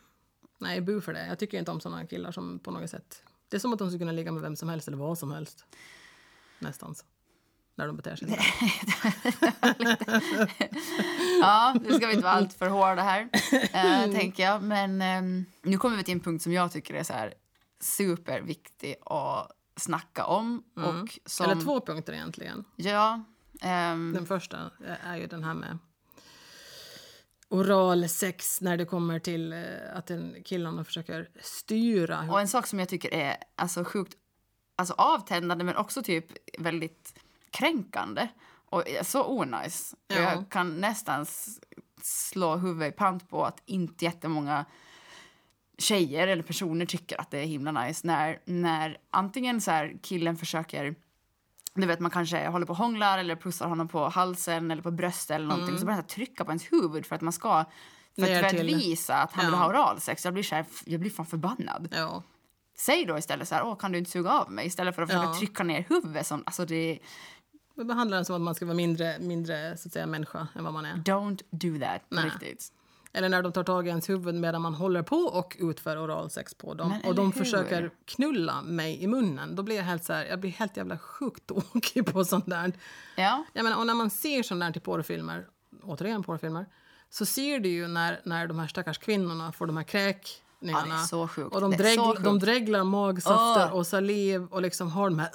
[0.64, 1.28] Nej, bu för det.
[1.28, 3.24] Jag tycker inte om såna killar som på något sätt...
[3.50, 5.32] Det är som att de skulle kunna ligga med vem som helst eller vad som
[5.32, 5.66] helst.
[6.64, 7.06] Nästan så.
[7.76, 8.36] när de beter sig så.
[11.42, 13.30] Ja, nu ska vi inte vara allt för hårda här,
[13.74, 14.64] eh, tänker jag.
[14.64, 17.34] Men ehm, nu kommer vi till en punkt som jag tycker är så här
[17.82, 20.64] superviktig att snacka om.
[20.76, 22.64] Och som, Eller två punkter egentligen.
[22.76, 23.24] Ja.
[23.62, 24.72] ehm, Den första
[25.04, 25.78] är ju den här med
[27.50, 29.60] oral sex när det kommer till eh,
[29.96, 32.32] att en killarna försöker styra.
[32.32, 34.14] Och en sak som jag tycker är alltså, sjukt
[34.76, 36.26] alltså, avtändande men också typ
[36.60, 37.20] väldigt
[37.52, 38.28] kränkande
[38.70, 39.96] och är så onajs.
[40.08, 40.16] Ja.
[40.16, 41.26] Jag kan nästan
[42.02, 44.66] slå huvudet i pant på att inte jättemånga
[45.78, 50.38] tjejer eller personer tycker att det är himla nice när, när antingen så här killen
[50.38, 50.96] försöker
[51.76, 54.92] du vet, man kanske håller på och hånglar eller pussar honom på halsen eller på
[54.92, 55.78] bröstet eller någonting.
[55.78, 57.66] Så börjar han trycka på ens huvud för att man ska
[58.16, 59.60] för att, för att visa att han vill Ja.
[59.60, 60.26] ha oralsex.
[60.26, 61.88] Jag blir, så här, jag blir fan förbannad.
[61.92, 62.24] Ja.
[62.86, 64.66] Säg då istället så här, åh kan du inte suga av mig?
[64.68, 65.36] Istället för att försöka Ja.
[65.40, 67.00] trycka ner huvudet som, alltså det,
[67.76, 70.64] Vi behandlar den som att man ska vara mindre, mindre så att säga, människa än
[70.64, 70.94] vad man är.
[70.96, 72.26] don't do that Nej.
[72.26, 72.72] riktigt.
[73.14, 76.54] Eller när de tar tag i ens huvud medan man håller på och utför oralsex
[76.54, 76.90] på dem.
[76.90, 77.40] Men och de hur?
[77.40, 79.56] försöker knulla mig i munnen.
[79.56, 82.74] Då blir jag helt så här, jag blir helt jävla sjukt tokig på sånt där.
[83.16, 85.48] Ja, Jag menar, och när man ser sånt där till porrfilmer,
[85.84, 86.66] återigen porrfilmer,
[87.10, 89.84] så ser du ju när, när de här stackars kvinnorna får de här
[90.64, 90.88] kräkningarna.
[90.88, 91.56] Ja, det är så sjukt.
[91.56, 92.24] Och de, så sjukt.
[92.24, 93.78] de dreglar magsafter Åh.
[93.78, 95.30] och saliv och liksom har de här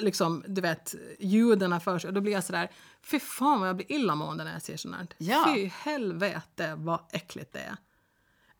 [0.00, 2.08] liksom, du vet, ljuden för sig.
[2.08, 2.70] Och då blir jag så där,
[3.02, 5.06] fy fan vad jag blir illamående när jag ser sånt här.
[5.18, 5.44] Ja.
[5.54, 7.76] Fy helvete vad äckligt det är.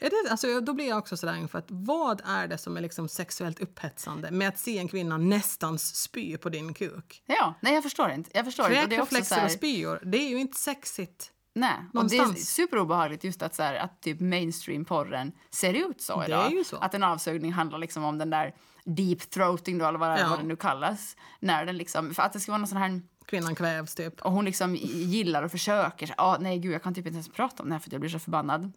[0.02, 3.08] Är det, alltså, då blir jag också sådär att vad är det som är liksom
[3.08, 7.22] sexuellt upphetsande med att se en kvinna nästan spy på din kuk?
[7.26, 8.30] ja, nej jag förstår inte.
[8.34, 11.32] Jag förstår Kräkreflexer och spyor, det är ju inte sexigt.
[11.54, 11.76] Nej.
[11.94, 16.66] Och det är superobehagligt just att, så här, att typ mainstream-porren ser ut så idag.
[16.66, 16.76] så.
[16.76, 20.28] Att en avsugning handlar liksom om den där deep throating då, eller vad, Ja.
[20.30, 21.16] vad det nu kallas.
[21.40, 24.20] När den liksom, för att det ska vara någon sån här Kvinnan kvävs typ.
[24.20, 26.14] och hon liksom gillar och försöker.
[26.16, 28.10] Ah, nej gud, jag kan typ inte ens prata om det här för jag blir
[28.10, 28.60] så förbannad.
[28.62, 28.72] Nej,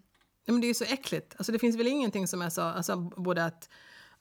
[0.54, 1.34] men det är ju så äckligt.
[1.38, 2.62] Alltså, det finns väl ingenting som är så...
[2.62, 3.70] Alltså, både att,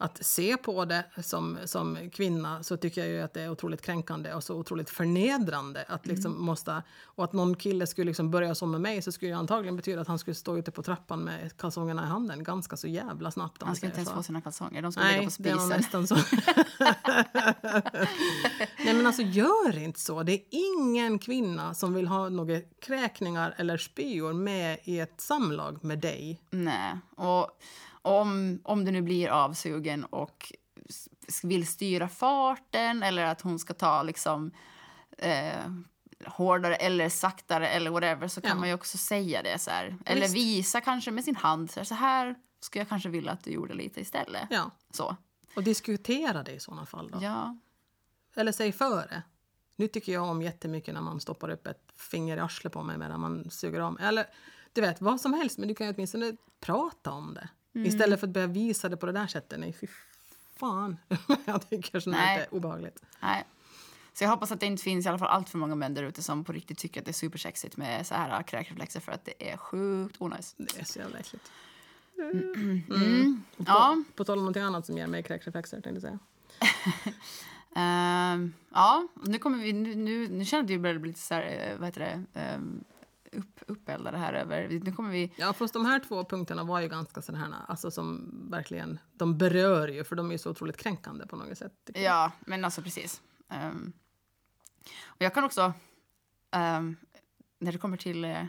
[0.02, 3.82] att se på det som, som kvinna så tycker jag ju att det är otroligt
[3.82, 5.84] kränkande och så otroligt förnedrande.
[5.88, 6.44] Att liksom Mm.
[6.44, 9.76] måste, och att någon kille skulle liksom börja så med mig så skulle det antagligen
[9.76, 13.30] betyda att han skulle stå ute på trappan med kalsongerna i handen ganska så jävla
[13.30, 13.62] snabbt.
[13.62, 14.14] Han ska inte ens så.
[14.14, 15.80] få sina kalsonger, de ligga Nej, på det är nog spisen.
[15.80, 16.14] nästan så.
[18.84, 20.22] Nej men alltså gör inte så.
[20.22, 25.84] Det är ingen kvinna som vill ha några kräkningar eller spyor med i ett samlag
[25.84, 26.40] med dig.
[26.50, 26.98] Nej.
[27.16, 27.50] Och
[28.02, 30.52] om, om du nu blir avsugen och
[31.42, 34.50] vill styra farten eller att hon ska ta liksom
[35.18, 35.70] eh,
[36.26, 38.54] hårdare eller saktare eller whatever så kan Ja.
[38.56, 39.96] man ju också säga det så här.
[40.04, 40.34] Eller Visst.
[40.34, 43.50] visa kanske med sin hand så här, så här skulle jag kanske vilja att du
[43.50, 44.46] gjorde lite istället.
[44.50, 44.70] Ja.
[44.90, 45.16] Så.
[45.56, 47.18] Och diskutera det i sådana fall då.
[47.22, 47.56] Ja.
[48.36, 49.22] Eller säg före.
[49.76, 52.98] Nu tycker jag om jättemycket när man stoppar upp ett finger i arslet på mig
[52.98, 53.96] medan man suger om.
[53.98, 54.26] Eller
[54.72, 55.58] du vet, vad som helst.
[55.58, 57.48] Men du kan ju åtminstone prata om det.
[57.74, 57.86] Mm.
[57.86, 59.60] Istället för att börja visa det på det där sättet.
[59.60, 59.86] Nej, fy
[60.56, 60.96] fan.
[61.44, 63.02] jag tycker sånt här är obehagligt.
[63.20, 63.44] Nej.
[64.14, 66.02] Så jag hoppas att det inte finns i alla fall allt för många män där
[66.02, 69.24] ute som på riktigt tycker att det är supersexigt med så här kräkreflexer för att
[69.24, 70.54] det är sjukt onajs.
[70.56, 71.50] Det är så jävla äckligt.
[72.18, 73.42] Mm.
[73.56, 74.02] På, Ja.
[74.16, 76.18] på tal om någonting annat som ger mig kräkreflexer tänkte jag säga.
[77.76, 81.20] Ehm, ja, nu kommer vi, nu, nu, nu känner jag att vi börjar bli lite
[81.20, 82.00] så här, eh, vad heter
[82.32, 82.84] det, um,
[83.32, 86.88] upp, uppeldade här över, nu kommer vi, Ja, fast de här två punkterna var ju
[86.88, 90.76] ganska sådana här, alltså som verkligen, de berör ju för de är ju så otroligt
[90.76, 91.90] kränkande på något sätt.
[91.94, 93.22] ja, men alltså precis.
[93.48, 93.92] Ehm,
[95.04, 95.72] och jag kan också,
[96.50, 96.96] ehm,
[97.58, 98.44] när det kommer till eh,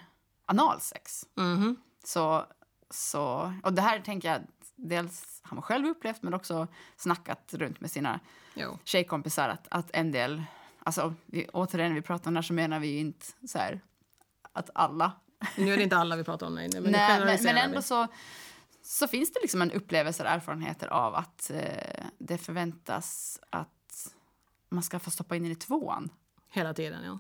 [0.46, 1.76] analsex, Mhm.
[2.04, 2.46] så,
[2.90, 4.42] så, och det här tänker jag,
[4.76, 8.20] dels har man själv upplevt men också snackat runt med sina
[8.56, 8.78] Jo.
[8.84, 10.44] tjejkompisar att, att en del,
[10.80, 13.82] alltså vi, återigen vi pratar om det här så menar vi ju inte så här
[14.54, 15.12] att alla
[15.58, 16.70] Nu är det inte alla vi pratar om, nej.
[16.74, 18.08] Men, Nej, men, men ändå så,
[18.84, 24.14] så finns det liksom en upplevelse och erfarenheter av att eh, det förväntas att
[24.70, 26.10] man ska få stoppa in i tvåan.
[26.50, 27.20] Hela tiden, ja.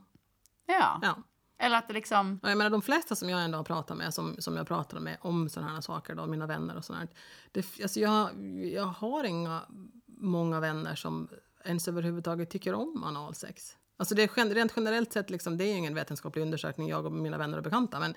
[0.65, 0.99] Ja.
[1.01, 1.17] ja.
[1.57, 2.39] Eller att det liksom...
[2.43, 4.99] Och jag menar, de flesta som jag ändå har pratat med, som, som jag pratar
[4.99, 7.11] med om sådana här saker, då, mina vänner och sånt
[7.51, 9.61] det, alltså jag, jag har inga
[10.05, 11.29] många vänner som
[11.65, 13.77] ens överhuvudtaget tycker om analsex.
[13.97, 17.11] Alltså det är rent generellt sett, liksom, det är ju ingen vetenskaplig undersökning, jag och
[17.11, 18.15] mina vänner och bekanta, men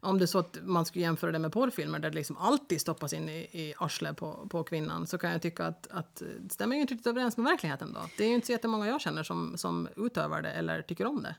[0.00, 2.80] om det är så att man skulle jämföra det med porrfilmer där det liksom alltid
[2.80, 6.52] stoppas in i, i arslet på, på kvinnan så kan jag tycka att, att det
[6.52, 8.00] stämmer ju inte riktigt överens med verkligheten då.
[8.16, 11.22] Det är ju inte så jättemånga jag känner som, som utövar det eller tycker om
[11.22, 11.34] det.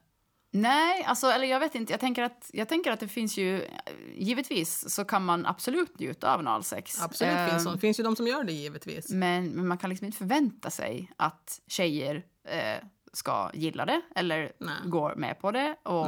[0.51, 1.93] Nej, alltså, eller jag vet inte.
[1.93, 3.67] Jag tänker, att, jag tänker att det finns ju...
[4.15, 7.01] Givetvis så kan man absolut njuta av analsex.
[7.01, 7.79] Absolut Ehm, finns det.
[7.79, 9.09] finns ju de som gör det givetvis.
[9.09, 12.83] Men, men man kan liksom inte förvänta sig att tjejer eh,
[13.13, 14.75] ska gilla det eller Nej.
[14.85, 15.75] går med på det.
[15.83, 16.07] Och,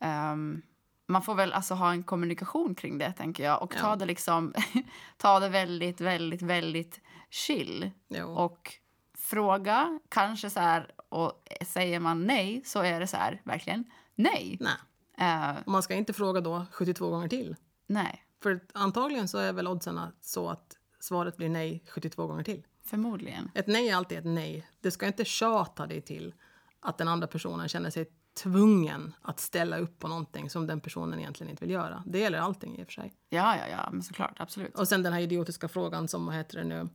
[0.00, 0.62] ehm,
[1.06, 3.62] man får väl alltså ha en kommunikation kring det, tänker jag.
[3.62, 3.96] Och ta Ja.
[3.96, 4.54] det liksom,
[5.16, 7.00] ta det väldigt, väldigt, väldigt
[7.30, 7.90] chill.
[8.08, 8.26] Jo.
[8.28, 8.74] Och
[9.18, 11.32] fråga, kanske så här, och
[11.66, 14.58] säger man nej så är det så här, verkligen nej.
[14.60, 15.56] Nej.
[15.64, 17.56] Och man ska inte fråga då 72 gånger till.
[17.86, 22.66] nej, För antagligen så är väl oddsen så att svaret blir nej 72 gånger till.
[22.84, 23.50] Förmodligen.
[23.54, 24.66] Ett nej är alltid ett nej.
[24.80, 26.34] Det ska inte tjata dig till
[26.80, 31.18] att den andra personen känner sig tvungen att ställa upp på någonting som den personen
[31.18, 32.02] egentligen inte vill göra.
[32.06, 33.14] Det gäller allting i och för sig.
[33.28, 34.78] Ja, ja, ja, men såklart, absolut.
[34.78, 36.88] Och sen den här idiotiska frågan som, vad heter det nu,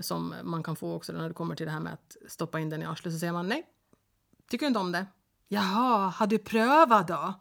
[0.00, 2.70] som man kan få också när det kommer till det här med att stoppa in
[2.70, 3.66] den i arslet så säger man nej,
[4.48, 5.06] tycker inte om det.
[5.48, 7.34] Jaha, har du prövat då?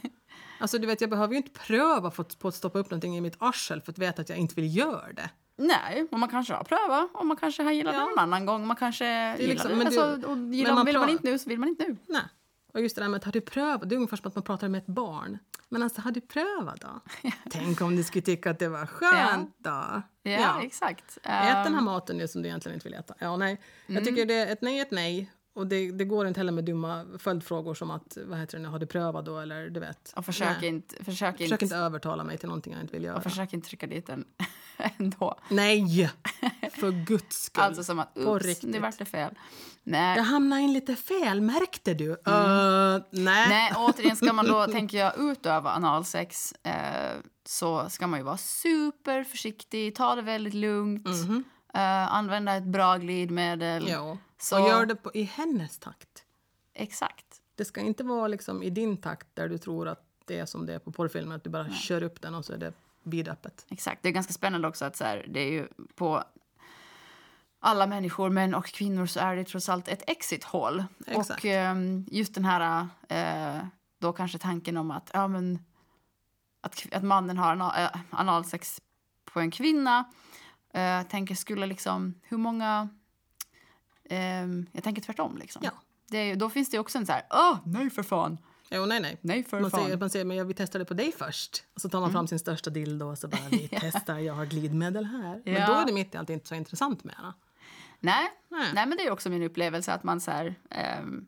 [0.60, 3.36] alltså du vet, jag behöver ju inte pröva på att stoppa upp någonting i mitt
[3.38, 5.30] arsel för att veta att jag inte vill göra det.
[5.60, 8.00] Nej, och man kanske har prövat och man kanske har gillat Ja.
[8.00, 8.66] det någon annan gång.
[8.66, 9.04] Man kanske
[9.38, 9.76] gillar liksom- det.
[9.76, 11.84] men du- alltså, och gillar, men man vill man inte nu så vill man inte
[11.88, 11.96] nu.
[12.08, 12.22] Nej.
[12.72, 14.42] Och just det där med att har du prövat, det är ungefär som att man
[14.44, 15.38] pratar med ett barn.
[15.68, 17.00] Men alltså, har du prövat då?
[17.50, 20.02] Tänk om du skulle tycka att det var skönt då?
[20.22, 21.16] Ja, exakt.
[21.16, 23.14] Ät den här Ehm, maten nu som du egentligen inte vill äta.
[23.18, 23.60] Ja, nej.
[23.86, 25.30] Jag tycker det är ett nej är ett nej.
[25.54, 28.68] Och det, det går inte heller med dumma följdfrågor som att, vad heter det nu,
[28.68, 30.12] har du prövat då eller du vet.
[30.16, 30.68] och försök Nej.
[30.68, 33.16] inte, försök Försök inte, inte övertala mig till någonting jag inte vill göra.
[33.16, 34.24] och försök inte trycka dit den
[34.98, 35.38] ändå.
[35.48, 36.10] Nej!
[36.72, 37.62] För guds skull.
[37.64, 39.34] Alltså som att, oops, det vart det fel.
[39.82, 40.16] Nej.
[40.16, 42.16] Jag hamnade in lite fel, märkte du?
[42.26, 42.40] Mm.
[42.50, 43.48] Uh, nej.
[43.48, 46.72] Nej, återigen ska man då, tänker jag, utöva analsex eh,
[47.46, 51.44] så ska man ju vara superförsiktig, ta det väldigt lugnt, Mhm.
[51.74, 53.86] eh, använda ett bra glidmedel.
[53.88, 54.18] Jo.
[54.40, 56.24] Så- Och gör det på, i hennes takt.
[56.74, 57.26] Exakt.
[57.54, 60.66] Det ska inte vara liksom i din takt där du tror att det är som
[60.66, 62.72] det är på porrfilmer, att du bara kör upp den och så är det
[63.02, 63.66] vidöppet.
[63.68, 64.02] Exakt.
[64.02, 66.24] Det är ganska spännande också att så här, det är ju på
[67.60, 70.44] alla människor, män och kvinnor, så är det trots allt ett exit.
[71.06, 71.30] Exakt.
[71.30, 73.64] Och ehm, just den här, eh,
[73.98, 75.58] då kanske tanken om att, ja men,
[76.60, 78.80] att, att mannen har anal, eh, analsex
[79.24, 80.04] på en kvinna.
[80.74, 82.88] Eh, tänker skulle liksom, hur många,
[84.10, 85.62] ehm, jag tänker tvärtom liksom.
[85.64, 85.70] Ja.
[86.06, 88.38] Det då finns det också en så här, åh, nej för fan,
[88.70, 89.18] Jo, nej, nej.
[89.20, 89.84] nej för Man fan.
[89.84, 91.64] säger, man säger men jag vill testa det på dig först.
[91.74, 94.46] Och så tar man fram sin största dildo och så bara vi testar, jag har
[94.46, 95.42] glidmedel här.
[95.44, 95.66] Men Ja.
[95.66, 97.32] då är det mitt i allt inte så intressant med det.
[98.00, 98.70] Nej, Nej.
[98.74, 101.26] nej, men det är också min upplevelse att man så här, ehm,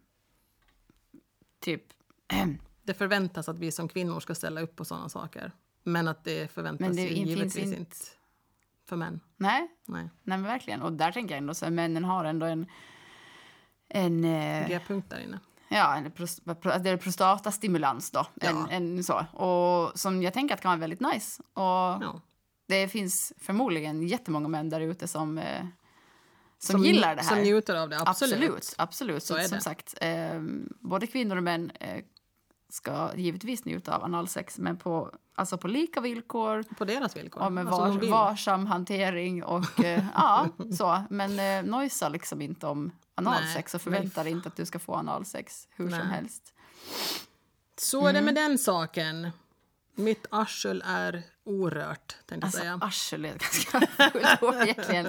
[1.61, 1.83] typ,
[2.85, 5.53] Det förväntas att vi som kvinnor ska ställa upp på sådana saker.
[5.83, 7.97] Men att det förväntas Men det ju givetvis inte
[8.89, 9.21] för män.
[9.37, 10.03] nej, Nej.
[10.23, 10.83] nej men verkligen.
[10.83, 12.67] Och där tänker jag ändå så här, männen har ändå en,
[13.89, 15.39] en eh, G-punkt där inne.
[15.69, 16.03] ja, en
[16.83, 18.67] det är prostatastimulans då, en, Ja.
[18.71, 19.15] en så.
[19.33, 21.43] Och som jag tänker att kan vara väldigt nice.
[21.55, 22.21] Och Ja.
[22.69, 25.61] det finns förmodligen jättemånga män där ute som, eh,
[26.59, 27.29] som, Som- gillar det här.
[27.29, 28.35] Som njuter av det, absolut.
[28.35, 29.23] Absolut, absolut.
[29.23, 29.63] Så, Så är som det.
[29.63, 30.41] sagt, eh,
[30.81, 32.05] både kvinnor och män eh,
[32.73, 37.43] ska givetvis njuta av analsex, men på, alltså på lika villkor På deras villkor.
[37.43, 38.11] och med Alltså, var, vill.
[38.11, 39.45] varsam hantering.
[39.45, 40.49] Och, eh, ja,
[40.79, 41.03] så.
[41.11, 44.79] Men eh, nojsa liksom inte om analsex Nej, och förvänta dig inte att du ska
[44.79, 46.09] få analsex hur som Nej.
[46.09, 46.55] helst.
[47.77, 48.25] Så är det Mm.
[48.25, 49.31] med den saken.
[49.95, 52.79] Mitt arsel är orört, tänkte jag Alltså säga.
[52.83, 55.09] arsel är ganska fult ord egentligen.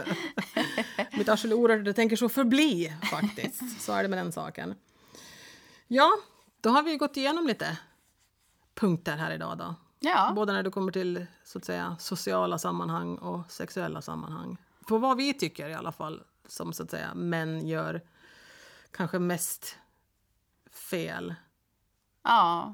[1.18, 3.82] Mitt arsel är orört och det tänker så förbli, faktiskt.
[3.82, 4.76] så är det med den saken.
[5.88, 6.12] Ja,
[6.64, 7.78] då har vi gått igenom lite
[8.74, 9.76] punkter här idag då.
[10.00, 14.58] Ja, Både när det kommer till så att säga, sociala sammanhang och sexuella sammanhang.
[14.88, 18.02] På vad vi tycker i alla fall, som så att säga män gör
[18.92, 19.78] kanske mest
[20.72, 21.36] fel.
[22.24, 22.74] ja.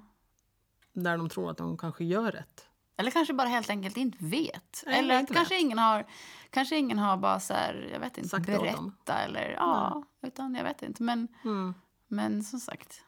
[0.94, 2.66] Där de tror att de kanske gör rätt.
[2.98, 4.84] Eller kanske bara helt enkelt inte vet.
[4.88, 5.62] Eller att inte kanske vet.
[5.62, 6.06] ingen har
[6.50, 8.94] kanske ingen har bara så här, jag vet inte, Sagt det åt berätta dem.
[9.08, 11.04] eller ja, utan jag vet inte.
[11.04, 11.74] Men, Mm.
[12.08, 13.02] men som sagt,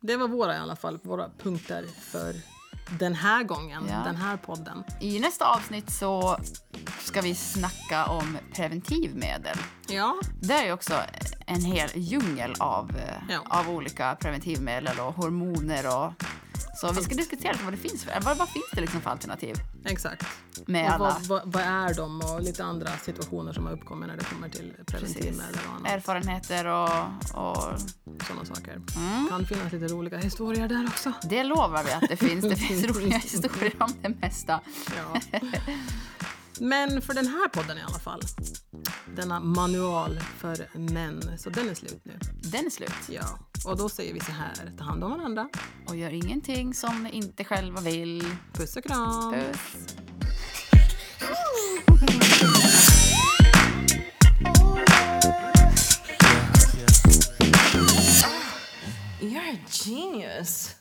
[0.00, 2.34] Det var våra i alla fall, våra punkter för
[2.98, 3.98] den här gången, Ja.
[4.04, 4.84] den här podden.
[5.00, 6.36] i nästa avsnitt så
[7.00, 9.56] ska vi snacka om preventivmedel.
[9.88, 10.94] Ja, Det är ju också
[11.46, 12.90] en hel djungel av,
[13.28, 13.40] Ja.
[13.60, 16.12] av olika preventivmedel och hormoner och
[16.80, 19.56] så vi ska diskutera vad det finns för, vad, vad finns det liksom för alternativ
[19.84, 20.26] exakt.
[20.66, 24.08] med Och alla vad, vad, vad är de och lite andra situationer som har uppkommit
[24.08, 25.92] när det kommer till preventivmedel och annat.
[25.92, 26.88] erfarenheter och,
[27.34, 27.80] och
[28.26, 28.80] Sådana saker.
[28.96, 29.28] Mm.
[29.28, 31.12] kan finnas lite roliga historier där också.
[31.22, 32.44] det lovar vi att det finns.
[32.44, 34.60] Det finns roliga historier om det mesta.
[34.96, 35.40] Ja.
[36.60, 38.22] Men för den här podden i alla fall.
[39.16, 41.38] Denna manual för män.
[41.38, 42.18] Så den är slut nu.
[42.34, 42.90] Den är slut.
[43.08, 43.38] Ja.
[43.66, 44.72] Och då säger vi så här.
[44.78, 45.48] Ta hand om varandra.
[45.86, 48.24] Och gör ingenting som ni inte själva vill.
[48.52, 49.32] Puss och kram.
[49.32, 49.96] Puss.
[59.20, 60.77] You're a genius.